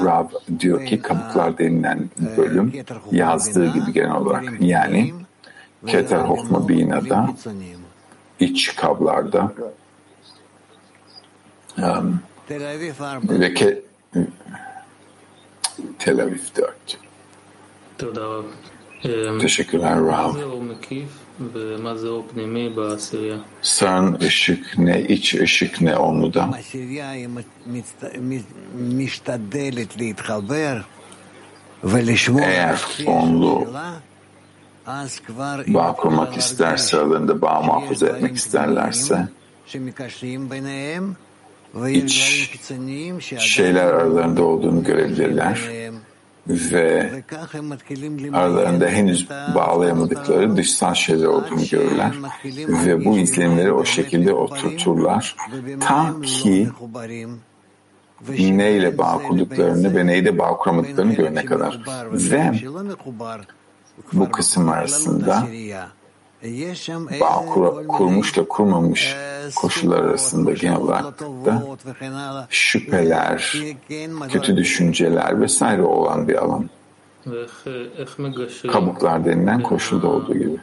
Rab 0.05 0.29
diyor 0.59 0.85
ki 0.85 1.01
kabuklar 1.01 1.57
denilen 1.57 2.09
bölüm 2.37 2.73
yazdığı 3.11 3.73
gibi 3.73 3.93
genel 3.93 4.15
olarak 4.15 4.43
yani 4.59 5.13
Keter 5.87 6.19
Hokma 6.19 6.67
Bina'da 6.67 7.29
iç 8.39 8.75
kablarda 8.75 9.53
um, 11.77 12.19
ve 13.39 13.53
ke, 13.53 13.81
Tel 15.99 16.19
Aviv 16.23 16.37
4. 16.57 16.97
Teşekkürler 19.41 19.95
Rav. 19.95 20.33
Sağın 23.61 24.17
ışık 24.21 24.77
ne, 24.77 25.01
iç 25.01 25.35
ışık 25.35 25.81
ne 25.81 25.97
onu 25.97 26.33
da. 26.33 26.45
Eğer 32.43 32.79
onlu 33.05 33.67
bağ 35.67 35.93
kurmak 35.93 36.37
isterse, 36.37 36.97
aralarında 36.97 37.41
bağ 37.41 37.61
muhafaza 37.61 38.07
etmek 38.07 38.35
isterlerse, 38.35 39.27
iç 41.89 42.49
şeyler 43.37 43.85
aralarında 43.85 44.43
olduğunu 44.43 44.83
görebilirler. 44.83 45.59
Ve 46.47 47.23
aralarında 48.33 48.87
henüz 48.87 49.29
bağlayamadıkları 49.29 50.57
dışsal 50.57 50.93
şeyler 50.93 51.25
olduğunu 51.25 51.65
görürler. 51.71 52.11
ve 52.55 53.05
bu 53.05 53.17
izlenimleri 53.17 53.71
o 53.71 53.85
şekilde 53.85 54.33
oturturlar. 54.33 55.35
ta 55.79 56.15
ki 56.21 56.69
neyle 58.57 58.97
bağ 58.97 59.17
kurduklarını 59.27 59.95
ve 59.95 60.05
neyle 60.05 60.37
bağ 60.37 60.57
kuramadıklarını 60.57 61.13
görene 61.13 61.45
kadar. 61.45 61.79
Ve 62.11 62.51
bu 64.13 64.31
kısım 64.31 64.69
arasında 64.69 65.47
bağ 67.21 67.45
kur, 67.45 67.87
kurmuşla 67.87 68.47
kurmamış 68.47 69.15
koşullar 69.55 70.03
arasında 70.03 70.51
genel 70.51 70.77
olarak 70.77 71.19
da 71.19 71.63
şüpheler, 72.49 73.53
kötü 74.29 74.57
düşünceler 74.57 75.41
vesaire 75.41 75.81
olan 75.81 76.27
bir 76.27 76.35
alan. 76.35 76.69
Kabuklar 78.71 79.25
denilen 79.25 79.63
koşulda 79.63 80.07
olduğu 80.07 80.33
gibi. 80.33 80.57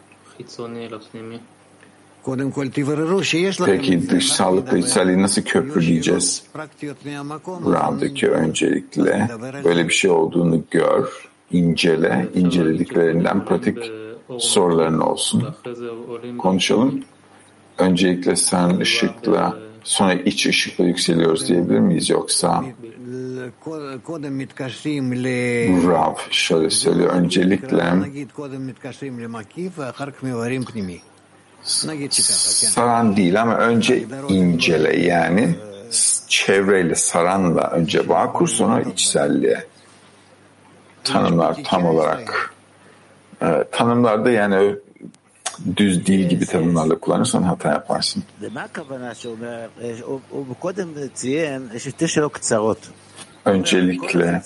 Peki 3.67 4.11
dışsallıkla 4.11 4.79
içselliği 4.79 5.23
nasıl 5.23 5.43
köprüleyeceğiz? 5.43 6.43
Buradaki 7.65 8.29
öncelikle 8.31 9.29
böyle 9.65 9.89
bir 9.89 9.93
şey 9.93 10.11
olduğunu 10.11 10.63
gör, 10.71 11.29
incele, 11.51 12.29
incelediklerinden 12.35 13.45
pratik 13.45 13.79
soruların 14.39 15.01
olsun. 15.01 15.45
Konuşalım. 16.39 17.05
Öncelikle 17.79 18.37
sen 18.37 18.81
ışıkla, 18.81 19.59
sonra 19.85 20.15
iç 20.15 20.47
ışıkla 20.47 20.85
yükseliyoruz 20.85 21.49
diyebilir 21.49 21.79
miyiz? 21.79 22.11
Yoksa 22.11 22.65
Rav 25.87 26.15
şöyle 26.31 26.71
söylüyor. 26.71 27.11
Öncelikle 27.11 27.93
saran 32.73 33.17
değil 33.17 33.43
ama 33.43 33.57
önce 33.57 34.05
incele 34.29 35.01
yani 35.01 35.55
çevreyle 36.29 36.95
saranla 36.95 37.71
önce 37.71 38.09
bağ 38.09 38.33
kur 38.33 38.49
sonra 38.49 38.81
içselliğe 38.83 39.67
tanımlar 41.13 41.57
tam 41.65 41.87
olarak 41.87 42.55
e, 43.43 43.65
tanımlarda 43.73 44.31
yani 44.31 44.77
düz 45.77 46.07
dil 46.07 46.29
gibi 46.29 46.47
tanımlarla 46.47 46.99
kullanırsan 46.99 47.43
hata 47.43 47.69
yaparsın. 47.73 48.25
Öncelikle 53.45 54.43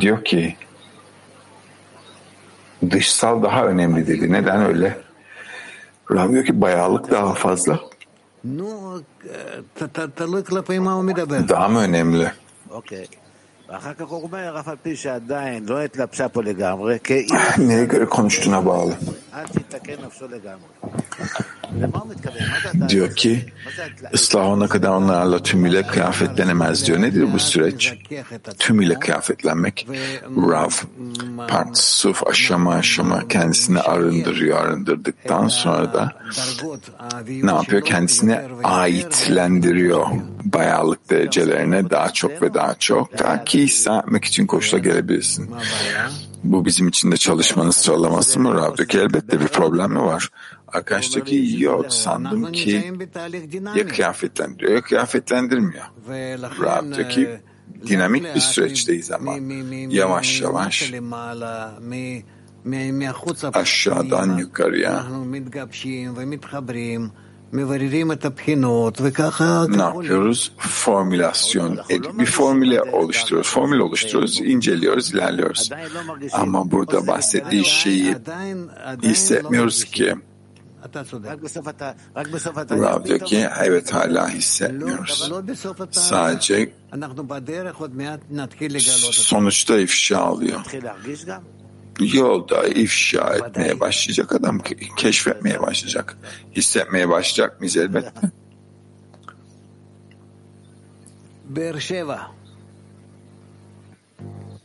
diyor 0.00 0.24
ki 0.24 0.56
dışsal 2.90 3.42
daha 3.42 3.64
önemli 3.66 4.06
dedi. 4.06 4.32
Neden 4.32 4.66
öyle? 4.66 4.98
Rav 6.10 6.32
diyor 6.32 6.44
ki 6.44 6.60
bayağılık 6.60 7.10
daha 7.10 7.34
fazla. 7.34 7.80
Daha 11.48 11.68
mı 11.68 11.78
önemli? 11.80 12.32
Göre 17.84 18.04
konuştuğuna 18.04 18.66
bağlı. 18.66 18.92
Diyor 22.88 23.16
ki 23.16 23.44
ıslah 24.14 24.46
ona 24.46 24.68
kadar 24.68 24.88
onlarla 24.88 25.42
tümüyle 25.42 25.82
kıyafetlenemez 25.82 26.86
diyor. 26.86 27.02
Nedir 27.02 27.32
bu 27.32 27.38
süreç? 27.38 27.94
Tümüyle 28.58 28.94
kıyafetlenmek. 28.94 29.88
Rav, 30.36 30.70
part, 31.48 31.78
suf 31.78 32.26
aşama 32.26 32.74
aşama 32.74 33.28
kendisini 33.28 33.80
arındırıyor. 33.80 34.58
Arındırdıktan 34.58 35.48
sonra 35.48 35.94
da 35.94 36.12
ne 37.28 37.50
yapıyor? 37.50 37.82
Kendisini 37.82 38.40
aitlendiriyor. 38.64 40.06
Bayağılık 40.44 41.10
derecelerine 41.10 41.90
daha 41.90 42.12
çok 42.12 42.42
ve 42.42 42.54
daha 42.54 42.74
çok. 42.74 43.18
Ta 43.18 43.44
ki 43.44 43.68
etmek 44.10 44.24
için 44.24 44.46
koşula 44.46 44.80
gelebilirsin. 44.80 45.50
Bu 46.44 46.64
bizim 46.64 46.88
için 46.88 47.12
de 47.12 47.16
çalışmanın 47.16 47.70
sıralaması 47.70 48.40
mı 48.40 48.54
Rab'daki? 48.54 48.98
Elbette 48.98 49.40
bir 49.40 49.46
problem 49.48 49.90
mi 49.90 50.00
var? 50.00 50.30
Arkadaştaki 50.68 51.56
yok 51.58 51.92
sandım 51.92 52.52
ki 52.52 52.92
ya 53.76 53.88
kıyafetlendiriyor 53.88 54.72
ya 54.72 54.80
kıyafetlendirmiyor. 54.80 55.84
Rab'daki 56.62 57.40
dinamik 57.86 58.34
bir 58.34 58.40
süreçteyiz 58.40 59.10
ama 59.10 59.34
yavaş 59.88 60.40
yavaş 60.40 60.92
aşağıdan 63.54 64.36
yukarıya 64.38 65.06
ne 69.76 69.82
yapıyoruz? 69.82 70.52
Formülasyon, 70.58 71.78
bir 72.18 72.26
formüle 72.26 72.82
oluşturuyoruz. 72.82 73.50
Formül 73.50 73.78
oluşturuyoruz, 73.78 74.40
inceliyoruz, 74.40 75.14
ilerliyoruz. 75.14 75.70
Ama 76.32 76.70
burada 76.70 77.06
bahsettiği 77.06 77.64
şeyi 77.64 78.16
hissetmiyoruz 79.02 79.84
ki. 79.84 80.14
Rav 82.70 83.04
diyor 83.04 83.18
ki 83.18 83.48
evet 83.58 83.94
hala 83.94 84.28
hissetmiyoruz. 84.28 85.30
Sadece 85.90 86.72
sonuçta 89.12 89.78
ifşa 89.78 90.18
alıyor 90.18 90.60
yolda 91.99 92.63
ifşa 92.63 93.35
etmeye 93.35 93.79
başlayacak 93.79 94.31
adam 94.31 94.59
keşfetmeye 94.97 95.61
başlayacak. 95.61 96.17
Hissetmeye 96.55 97.09
başlayacak 97.09 97.59
mıyız 97.59 97.77
elbette? 97.77 98.31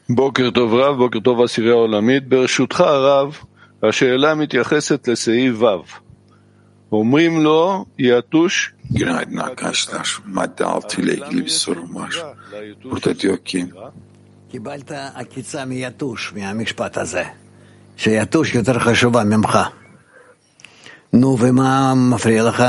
בוקר 0.09 0.51
טוב 0.51 0.75
רב, 0.75 0.95
בוקר 0.97 1.21
טוב 1.21 1.41
עשירי 1.43 1.71
העולמית. 1.71 2.29
ברשותך 2.29 2.81
הרב, 2.81 3.29
השאלה 3.83 4.35
מתייחסת 4.35 5.09
לסעיף 5.09 5.63
ו'. 5.63 6.11
אומרים 6.93 7.45
לו 7.45 7.85
יתוש 7.99 8.73
Günaydın 8.91 9.37
arkadaşlar. 9.37 10.19
Madde 10.27 10.65
6 10.65 11.03
ile 11.03 11.15
ilgili 11.15 11.45
bir 11.45 11.51
sorun 11.51 11.95
var. 11.95 12.25
Burada 12.85 13.19
diyor 13.19 13.39
ki 13.39 13.67
קיבלת 14.51 14.93
עקיצה 15.15 15.65
מיתוש 15.65 16.33
מהמשפט 16.33 16.99
הזה, 16.99 17.25
שיתוש 17.97 18.55
יותר 18.55 18.79
חשובה 18.79 19.25
ממך. 19.25 19.59
נו, 21.13 21.37
ומה 21.41 21.95
מפריע 21.95 22.43
לך? 22.45 22.63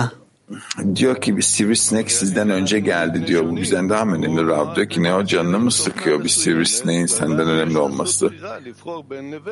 Diyor 0.96 1.22
ki 1.22 1.38
bir 1.38 1.42
sivrisinek 1.42 2.12
sizden 2.12 2.50
önce 2.50 2.80
geldi 2.80 3.28
diyor. 3.28 3.50
Bu 3.50 3.58
bizden 3.58 3.90
daha 3.90 4.06
mı 4.06 4.16
önemli 4.16 4.48
Rab? 4.48 4.76
Diyor 4.76 4.90
ki 4.90 5.04
ne 5.04 5.16
o 5.16 5.26
canını 5.26 5.60
mı 5.60 5.72
sıkıyor 5.72 6.24
bir 6.24 6.30
sivrisineğin 6.30 7.06
senden 7.06 7.50
önemli 7.50 7.78
olması? 7.78 8.34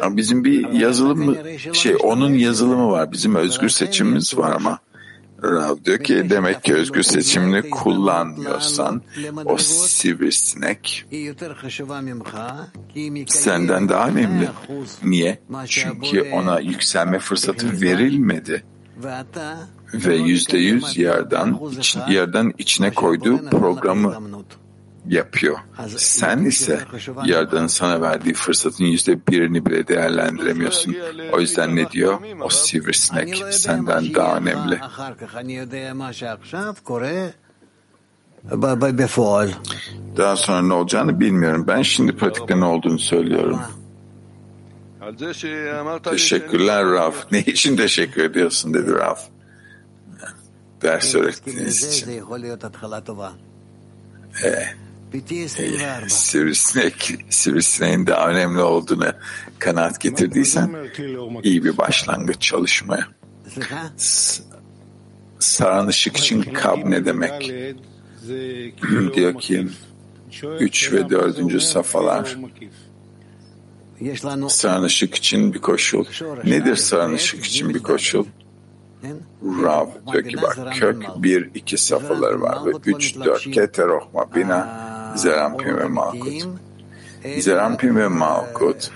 Ama 0.02 0.18
bizim 0.18 0.44
bir 0.44 0.70
yazılımı 0.70 1.36
şey 1.74 1.96
onun 2.04 2.34
yazılımı 2.34 2.92
var. 2.92 3.12
Bizim 3.12 3.36
özgür 3.36 3.70
seçimimiz 3.70 4.38
var 4.38 4.52
ama. 4.56 4.80
Rav 5.43 5.77
diyor 5.85 5.99
ki 5.99 6.31
demek 6.31 6.65
ki 6.65 6.75
özgür 6.75 7.03
seçimini 7.03 7.71
kullanmıyorsan 7.71 9.03
o 9.45 9.59
sivrisinek 9.59 11.07
senden 13.27 13.89
daha 13.89 14.09
önemli. 14.09 14.49
Niye? 15.05 15.39
Çünkü 15.67 16.31
ona 16.33 16.61
yükselme 16.61 17.19
fırsatı 17.19 17.81
verilmedi 17.81 18.65
ve 19.95 20.17
yüzde 20.17 20.59
yüz 20.59 20.99
yerden, 20.99 21.59
iç, 21.79 21.97
yerden 22.09 22.53
içine 22.59 22.95
koyduğu 22.95 23.51
programı 23.51 24.17
yapıyor. 25.09 25.59
Sen 25.97 26.45
ise 26.45 26.81
yerden 27.25 27.67
sana 27.67 28.01
verdiği 28.01 28.35
fırsatın 28.35 28.85
yüzde 28.85 29.27
birini 29.27 29.67
bile 29.67 29.89
değerlendiremiyorsun. 29.89 30.97
O 31.33 31.41
yüzden 31.41 31.77
ne 31.77 31.91
diyor? 31.91 32.19
O 32.41 32.49
sivrisinek 32.49 33.45
senden 33.51 34.15
daha 34.15 34.37
önemli. 34.37 34.81
Daha 40.17 40.37
sonra 40.37 40.63
ne 40.63 40.75
olacağını 40.75 41.21
bilmiyorum. 41.21 41.65
Ben 41.69 41.83
şimdi 41.83 42.17
pratikte 42.17 42.61
ne 42.61 42.65
olduğunu 42.65 42.99
söylüyorum. 42.99 43.61
Teşekkürler 46.11 46.87
Raf. 46.87 47.33
Ne 47.33 47.41
için 47.41 47.77
teşekkür 47.77 48.25
ediyorsun 48.25 48.75
dedi 48.75 48.93
Raf. 48.93 49.29
Ders 50.83 51.15
öğrettiğiniz 51.15 51.85
için. 51.95 52.07
Ee, 55.15 56.09
sivrisinek, 56.09 57.15
sivrisineğin 57.31 58.07
daha 58.07 58.29
önemli 58.31 58.61
olduğunu 58.61 59.13
kanaat 59.59 60.01
getirdiysen 60.01 60.71
iyi 61.43 61.65
bir 61.65 61.79
başlangıç 61.79 62.43
çalışmaya. 62.43 63.07
Saran 65.39 65.87
ışık 65.87 66.17
için 66.17 66.43
kab 66.43 66.79
ne 66.85 67.05
demek? 67.05 67.53
Diyor 69.15 69.41
ki 69.41 69.69
üç 70.61 70.93
ve 70.93 71.11
dördüncü 71.11 71.61
safhalar 71.61 72.37
saran 74.49 74.83
ışık 74.83 75.15
için 75.15 75.55
bir 75.55 75.59
koşul. 75.59 76.05
Nedir 76.45 76.77
saran 76.77 77.13
ışık 77.13 77.45
için 77.45 77.75
bir 77.75 77.83
koşul? 77.83 78.25
Rav 79.43 79.87
diyor 80.13 80.25
ki 80.25 80.37
bak 80.43 80.75
kök 80.75 81.05
bir 81.17 81.51
iki 81.55 81.79
safhaları 81.79 82.41
var 82.41 82.67
ve 82.67 82.71
üç 82.87 83.17
dört 83.17 83.51
keter 83.51 83.89
ohma 83.89 84.35
bina 84.35 84.94
zerampim 85.15 85.77
ve 85.77 85.85
malkut. 85.85 86.49
Zerampim 87.39 87.97
ve 87.97 88.09
malkut 88.09 88.91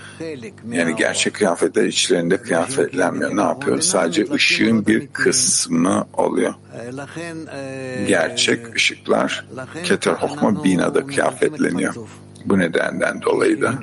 yani 0.71 0.95
gerçek 0.95 1.33
kıyafetler 1.33 1.85
içlerinde 1.85 2.37
kıyafetlenmiyor. 2.37 3.37
Ne 3.37 3.41
yapıyor? 3.41 3.81
Sadece 3.81 4.25
ışığın 4.33 4.85
bir 4.85 5.07
kısmı 5.07 6.07
oluyor. 6.13 6.53
Gerçek 8.07 8.75
ışıklar 8.75 9.45
keter 9.83 10.13
hokma 10.13 10.63
binada 10.63 11.07
kıyafetleniyor. 11.07 11.95
Bu 12.45 12.59
nedenden 12.59 13.21
dolayı 13.21 13.61
da 13.61 13.73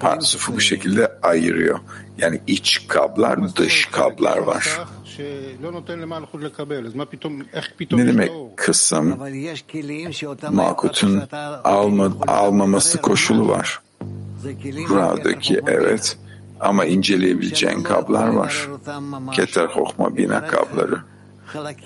Parsufu 0.00 0.54
bu 0.56 0.60
şekilde 0.60 1.12
ayırıyor. 1.22 1.78
Yani 2.18 2.40
iç 2.46 2.84
kablar, 2.88 3.56
dış 3.56 3.86
kablar 3.86 4.38
var. 4.38 4.80
Ne 7.90 8.06
demek 8.06 8.30
kısım? 8.56 9.18
Malkut'un 10.50 11.22
alma, 11.64 12.12
almaması 12.28 13.00
koşulu 13.00 13.48
var. 13.48 13.80
Buradaki 14.88 15.60
evet 15.66 16.18
ama 16.60 16.84
inceleyebileceğin 16.84 17.82
kablar 17.82 18.28
var. 18.28 18.68
Keter 19.32 19.66
hokma 19.66 20.16
bina 20.16 20.46
kabları. 20.46 20.98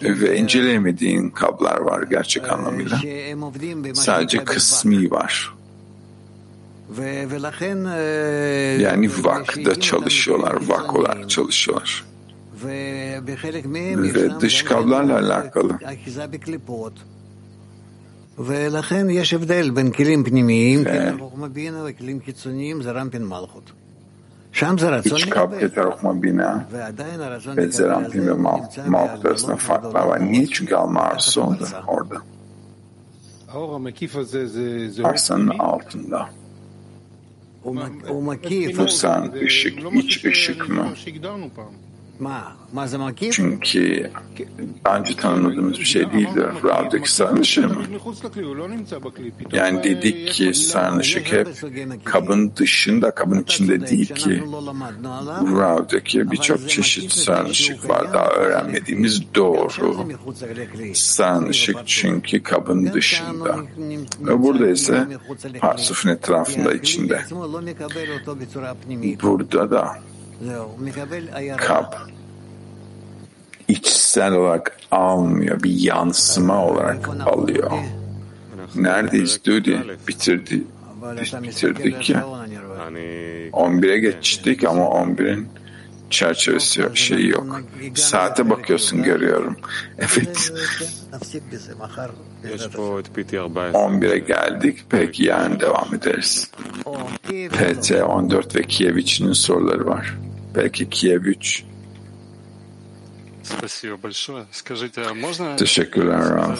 Ve 0.03 0.37
inceleyemediğin 0.39 1.31
kablar 1.31 1.79
var 1.79 2.03
gerçek 2.03 2.53
anlamıyla. 2.53 2.99
Sadece 3.95 4.39
kısmi 4.45 5.11
var. 5.11 5.55
Yani 8.80 9.10
vakda 9.24 9.80
çalışıyorlar, 9.80 10.68
vak 10.68 10.96
olarak 10.96 11.30
çalışıyorlar. 11.30 12.06
Ve 12.66 13.22
dış 14.42 14.64
kablarla 14.64 15.18
alakalı. 15.18 15.80
ולכן 18.40 19.10
יש 19.10 19.34
הבדל 19.34 19.70
בין 19.70 19.92
כלים 19.92 20.24
פנימיים, 20.24 20.84
כלים 20.84 21.20
חוכמה 21.20 21.48
בינה, 21.48 21.84
וכלים 21.86 22.20
חיצוניים 22.26 22.82
זה 22.82 22.92
רמפין 22.92 23.26
מלכות. 23.26 23.72
שם 24.52 24.76
זה 24.80 24.90
רצון 24.90 25.18
İç 25.18 25.30
kap 25.30 25.50
keter 25.60 25.86
okuma 25.86 26.22
bina 26.24 26.66
ועדיין 26.72 27.22
הרצון 27.22 27.58
ve 27.58 27.72
zerampin 27.72 28.28
ve 28.28 28.34
mal, 28.34 28.60
נמצא 28.60 28.82
malkut 28.88 29.26
arasında 29.26 29.56
farklar 29.56 30.06
var. 30.08 30.20
Niye? 30.32 30.48
Çünkü 30.48 30.76
alma 30.76 31.02
arzusu 31.02 31.42
orada. 31.42 31.84
orada. 31.88 32.22
האור 33.54 33.76
המקיף 33.76 34.16
הזה 34.16 34.48
זה, 34.48 34.90
זה 34.90 35.02
אור 35.02 35.12
Arsanın 35.12 35.48
פנימי? 35.48 35.64
altında. 35.64 36.30
Vursan 38.79 39.33
ışık 39.45 39.95
iç 39.95 40.25
ışık 40.25 40.69
mı? 40.69 40.89
Çünkü 43.33 44.11
bence 44.85 45.17
tanımadığımız 45.17 45.79
bir 45.79 45.85
şey 45.85 46.13
değildir. 46.13 46.47
Rav'daki 46.65 47.13
sarnışım. 47.13 47.85
Yani 49.53 49.85
dedik 49.85 50.29
ki 50.29 50.55
sarnışık 50.55 51.33
hep 51.33 51.49
kabın 52.05 52.53
dışında, 52.57 53.11
kabın 53.15 53.43
içinde 53.43 53.89
değil 53.89 54.15
ki. 54.15 54.43
Rav'daki 55.57 56.31
birçok 56.31 56.69
çeşit 56.69 57.13
sarnışık 57.13 57.89
var. 57.89 58.13
Daha 58.13 58.29
öğrenmediğimiz 58.29 59.23
doğru. 59.35 60.07
Sarnışık 60.95 61.77
çünkü 61.87 62.43
kabın 62.43 62.93
dışında. 62.93 63.59
Ve 64.21 64.43
burada 64.43 64.69
ise 64.69 65.07
parsufun 65.61 66.11
etrafında 66.11 66.73
içinde. 66.73 67.23
Burada 69.23 69.71
da 69.71 69.99
Kap 71.57 71.97
içsel 73.69 74.33
olarak 74.33 74.77
almıyor. 74.91 75.63
Bir 75.63 75.71
yansıma 75.71 76.67
olarak 76.67 77.09
alıyor. 77.27 77.71
Nerede 78.75 79.19
istiyordu? 79.19 79.71
Bitirdi. 80.09 80.63
Bitirdik 81.43 82.11
ya. 82.11 82.25
11'e 83.53 83.99
geçtik 83.99 84.65
ama 84.65 84.83
11'in 84.83 85.49
çerçevesi 86.15 86.81
yok, 86.81 86.97
şeyi 86.97 87.29
yok. 87.29 87.61
Saate 87.95 88.51
bakıyorsun 88.51 89.03
görüyorum. 89.03 89.57
Evet. 89.99 90.51
11'e 93.75 94.19
geldik. 94.19 94.85
Peki 94.89 95.25
yani 95.25 95.61
devam 95.61 95.95
ederiz. 95.95 96.51
PT 97.51 97.93
14 97.93 98.57
ve 98.57 98.63
Kiev 98.63 98.97
3'ünün 98.97 99.33
soruları 99.33 99.87
var. 99.87 100.19
Belki 100.55 100.91
Kiev 100.91 101.21
3. 101.23 101.65
Teşekkürler 105.57 106.21
Rav. 106.21 106.55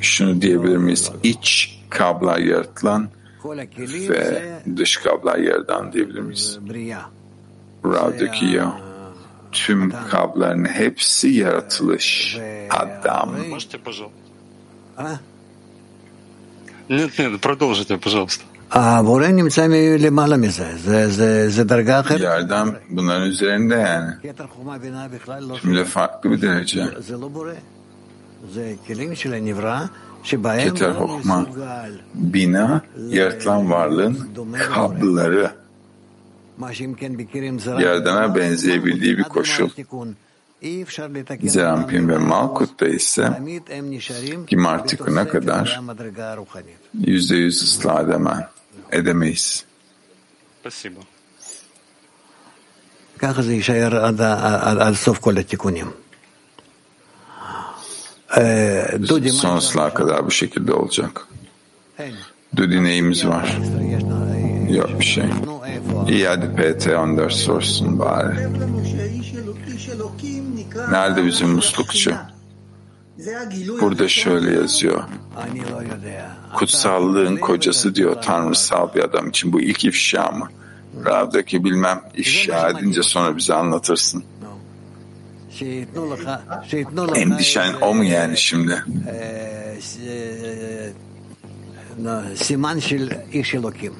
Şunu 0.00 0.42
diyebilir 0.42 0.76
miyiz? 0.76 1.10
İç 1.22 1.78
kabla 1.90 2.38
yaratılan 2.38 3.08
ve 4.10 4.58
dış 4.76 4.96
kablar 4.96 5.38
yerden 5.38 5.92
diyebilir 5.92 6.20
miyiz? 6.20 6.58
Radyokiyo 7.84 8.66
tüm 9.52 9.92
kabların 10.10 10.64
hepsi 10.64 11.28
yaratılış. 11.28 12.36
Adam. 12.70 13.30
Нет, 16.90 17.18
нет, 17.18 17.40
продолжите, 17.40 17.96
пожалуйста. 17.96 18.44
Yerden 22.20 22.68
bunların 22.90 23.26
üzerinde 23.28 23.74
yani. 23.74 24.10
Şimdi 25.60 25.84
farklı 25.84 26.30
bir 26.30 26.40
derece. 26.42 26.80
Keter 30.22 30.90
Hokma, 30.90 31.46
bina, 32.14 32.82
yaratılan 33.08 33.70
varlığın 33.70 34.28
kabları 34.58 35.50
yardana 37.78 38.36
benzeyebildiği 38.36 39.18
bir 39.18 39.22
koşul. 39.22 39.68
Zerampin 41.42 42.08
ve 42.08 42.18
Malkut'ta 42.18 42.86
ise 42.86 43.40
Gimartikun'a 44.46 45.28
kadar 45.28 45.80
yüzde 46.94 47.36
yüz 47.36 47.62
ıslah 47.62 48.02
edemem, 48.02 48.48
edemeyiz. 48.92 49.64
Спасибо. 50.62 51.00
Как 53.18 53.42
же 53.42 53.52
еще 53.52 53.72
ee, 58.36 58.98
Sonsuza 59.32 59.94
kadar 59.94 60.26
bu 60.26 60.30
şekilde 60.30 60.72
olacak. 60.72 61.26
Düdineyimiz 62.56 63.26
var. 63.26 63.58
Yok 64.70 64.90
bir 65.00 65.04
şey. 65.04 65.24
İyi 66.08 66.26
hadi 66.26 66.46
PT14 66.46 67.30
sorsun 67.30 67.98
bari. 67.98 68.48
Nerede 70.90 71.26
bizim 71.26 71.48
muslukçu? 71.48 72.14
Burada 73.80 74.08
şöyle 74.08 74.54
yazıyor. 74.54 75.02
Kutsallığın 76.56 77.36
kocası 77.36 77.94
diyor 77.94 78.22
tanrısal 78.22 78.94
bir 78.94 79.00
adam 79.04 79.28
için. 79.28 79.52
Bu 79.52 79.60
ilk 79.60 79.84
ifşa 79.84 80.30
mı? 80.30 80.48
Rav'daki 81.06 81.64
bilmem 81.64 82.00
ifşa 82.14 82.68
edince 82.70 83.02
sonra 83.02 83.36
bize 83.36 83.54
anlatırsın. 83.54 84.24
Endişen 87.16 87.74
o 87.80 87.94
mu 87.94 88.04
yani 88.04 88.36
şimdi? 88.36 88.84
Siman 92.36 92.78
şil 92.78 93.10
işilokim. 93.32 93.94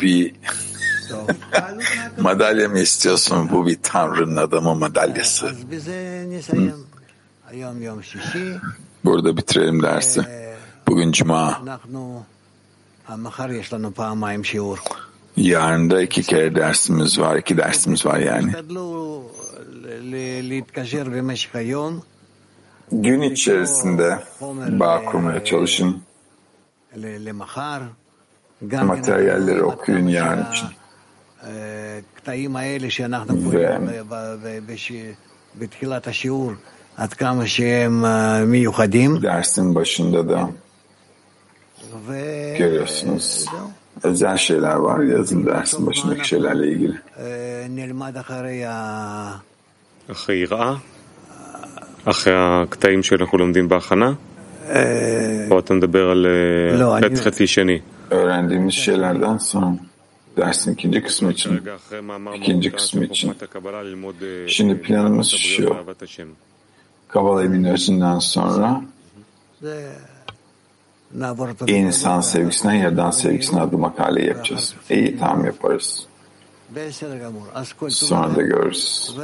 Bir 0.00 0.34
madalya 2.20 2.68
mı 2.68 2.78
istiyorsun? 2.78 3.48
Bu 3.52 3.66
bir 3.66 3.78
Tanrı'nın 3.82 4.36
adamı 4.36 4.74
madalyası. 4.74 5.52
Burada 9.04 9.36
bitirelim 9.36 9.82
dersi. 9.82 10.20
Bugün 10.88 11.12
Cuma. 11.12 11.60
Yarın 15.36 15.90
da 15.90 16.02
iki 16.02 16.22
kere 16.22 16.54
dersimiz 16.54 17.20
var, 17.20 17.36
iki 17.36 17.56
dersimiz 17.56 18.06
var 18.06 18.18
yani. 18.18 18.52
Gün 22.92 23.20
içerisinde 23.22 24.18
bağ 24.80 25.04
kurmaya 25.04 25.44
çalışın. 25.44 26.02
Materyalleri 28.86 29.62
okuyun 29.62 30.06
yarın 30.08 30.52
için. 30.52 30.68
Ve 33.52 33.72
dersin 39.22 39.74
başında 39.74 40.28
da 40.28 40.50
görüyorsunuz 42.58 43.46
זהו. 44.01 44.11
özel 44.11 44.37
şeyler 44.37 44.75
var 44.75 44.99
yazın 44.99 45.45
dersin 45.45 45.87
başındaki 45.87 46.27
şeylerle 46.27 46.67
ilgili. 46.71 46.97
אה, 47.17 47.23
נלמד 47.69 48.17
אחרי 48.17 48.65
ה... 48.65 49.31
אחרי 50.11 50.35
יראה? 50.35 50.73
אחרי 52.05 52.33
הקטעים 52.35 53.03
שאנחנו 53.03 53.37
lomdim 53.37 53.67
בהכנה? 53.69 54.13
אה, 54.69 55.47
או 55.51 55.59
אתה 55.59 55.73
מדבר 55.73 56.09
על 56.09 56.25
אה, 56.25 56.77
לא, 56.77 56.97
אני- 56.97 57.15
חצי 57.15 57.23
חצי 57.23 57.47
שני? 57.47 57.79
Öğrendiğimiz 58.11 58.73
şeylerden 58.73 59.37
sonra 59.37 59.71
dersin 60.37 60.71
ikinci 60.73 61.01
kısmı 61.03 61.31
için. 61.31 61.49
כרגע 61.57 61.75
אחרי 61.75 62.01
מאמר 62.01 62.33
ikinci 62.35 62.69
מהותה 62.69 62.77
kısmı 62.77 63.05
של 63.05 63.11
için. 63.11 63.27
חוכמת 63.29 63.43
הקבלה 63.43 63.83
ללמוד 63.83 64.15
אה, 64.21 64.47
Şimdi 64.49 64.73
אה, 64.73 64.87
planımız 64.87 65.33
אהבת 65.33 65.39
şu. 65.39 65.63
הבריות 65.63 65.71
ואהבת 65.87 66.03
השם. 66.03 66.27
Kabala 67.13 67.43
evinin 67.43 67.65
özünden 67.65 68.19
sonra 68.19 68.69
זה... 69.61 69.75
נעבור 69.75 70.01
את 70.01 70.10
İnsan 71.68 72.20
sevgisine, 72.20 72.78
yerden 72.78 73.10
sevgisine 73.10 73.60
adlı 73.60 73.78
makaleyi 73.78 74.28
yapacağız. 74.28 74.74
İyi 74.90 75.18
tam 75.18 75.44
yaparız. 75.44 76.06
Sonra 78.06 78.36
da 78.36 78.42
görürüz. 78.42 79.16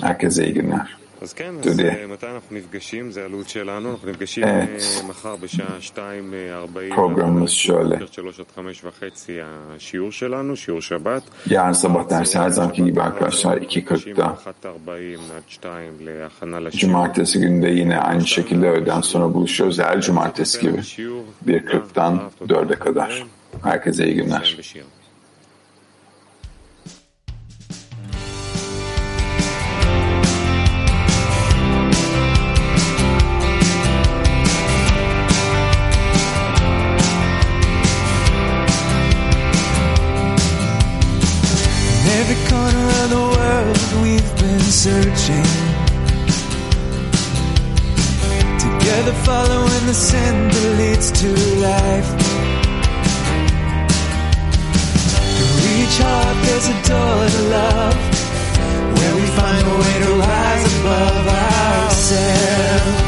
Herkese 0.00 0.44
iyi 0.44 0.54
günler. 0.54 0.96
אז 1.21 1.33
כן, 1.33 1.53
אז 1.59 1.65
דודי. 1.65 1.89
אה, 1.89 2.07
מתי 2.07 2.25
אנחנו 2.25 2.55
נפגשים? 2.57 3.11
זה 3.11 3.25
הלו"ז 3.25 3.47
שלנו. 3.47 3.91
אנחנו 3.91 4.09
נפגשים 4.09 4.43
את. 4.43 4.49
אה, 4.49 5.03
מחר 5.07 5.35
בשעה 5.35 5.77
2:40. 5.79 6.95
Programımız 6.95 7.51
şöyle. 7.51 7.97
3 8.07 8.39
עד 8.39 8.45
5 8.65 8.83
וחצי 8.83 9.39
השיעור 9.41 10.11
שלנו, 10.11 10.55
שיעור 10.55 10.81
שבת. 10.81 11.23
Yarın 11.49 11.73
sabah 11.73 12.09
dersi 12.09 12.39
her 12.39 12.49
zamanki 12.49 12.83
gibi 12.85 13.01
arkadaşlar 13.01 13.57
2.40'da. 13.57 14.37
1:40 14.87 15.19
עד 15.37 15.43
2 15.47 16.05
להכנה 16.05 16.59
לשיעור. 16.59 16.81
Cumartesi 16.81 17.39
günü 17.39 17.61
de 17.65 17.69
yine 17.69 17.99
aynı 17.99 18.27
şekilde 18.27 18.69
öğleden 18.69 19.01
sonra 19.01 19.33
buluşuyoruz. 19.33 19.79
Her 19.79 20.01
cumartesi 20.01 20.61
gibi. 20.61 20.77
1.40'dan 21.47 22.21
4'e 22.47 22.75
kadar. 22.75 23.23
Herkese 23.63 24.05
iyi 24.07 24.15
günler. 24.15 24.57
Together 49.08 49.24
following 49.24 49.86
the 49.86 49.94
sin 49.94 50.48
that 50.48 50.76
leads 50.76 51.10
to 51.12 51.28
life. 51.60 52.10
To 55.36 55.44
reach 55.64 55.98
heart 55.98 56.36
there's 56.44 56.68
a 56.68 56.76
door 56.88 57.28
to 57.34 57.42
love 57.48 57.96
Where 58.98 59.14
we 59.16 59.26
find 59.38 59.66
a 59.66 59.76
way 59.80 59.94
to 60.04 60.10
rise 60.12 60.80
above 60.80 61.26
ourselves 61.28 63.07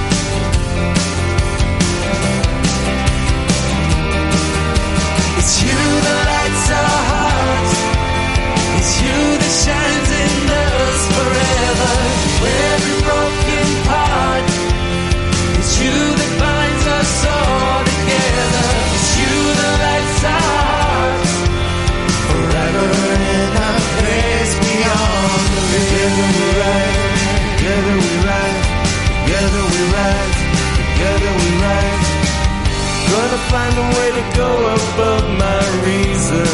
find 33.50 33.74
a 33.84 33.86
way 33.96 34.08
to 34.18 34.24
go 34.42 34.50
above 34.78 35.26
my 35.44 35.62
reason. 35.88 36.50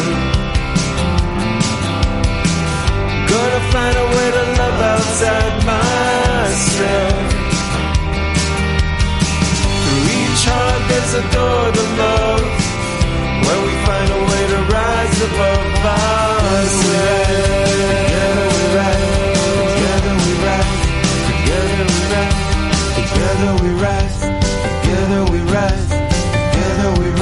Gonna 3.32 3.62
find 3.74 3.94
a 4.04 4.06
way 4.14 4.28
to 4.36 4.44
love 4.60 4.78
outside 4.92 5.54
myself. 5.72 7.18
Through 9.82 10.04
each 10.20 10.42
heart 10.50 10.82
there's 10.90 11.14
a 11.22 11.24
door 11.36 11.64
to 11.78 11.84
love, 12.02 12.46
where 13.44 13.60
we 13.66 13.74
find 13.88 14.08
a 14.18 14.20
way 14.30 14.42
to 14.52 14.58
rise 14.76 15.18
above 15.28 15.84
ourselves. 15.84 16.25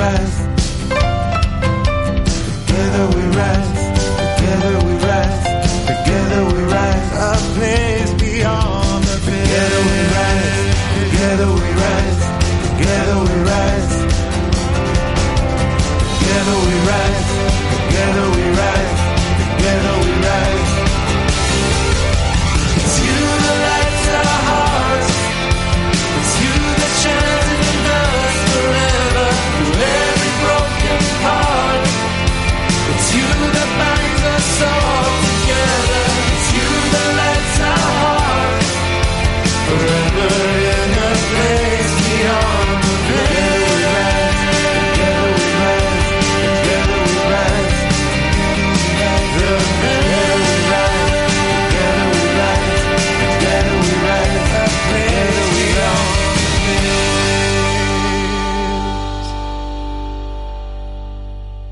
breath 0.05 0.54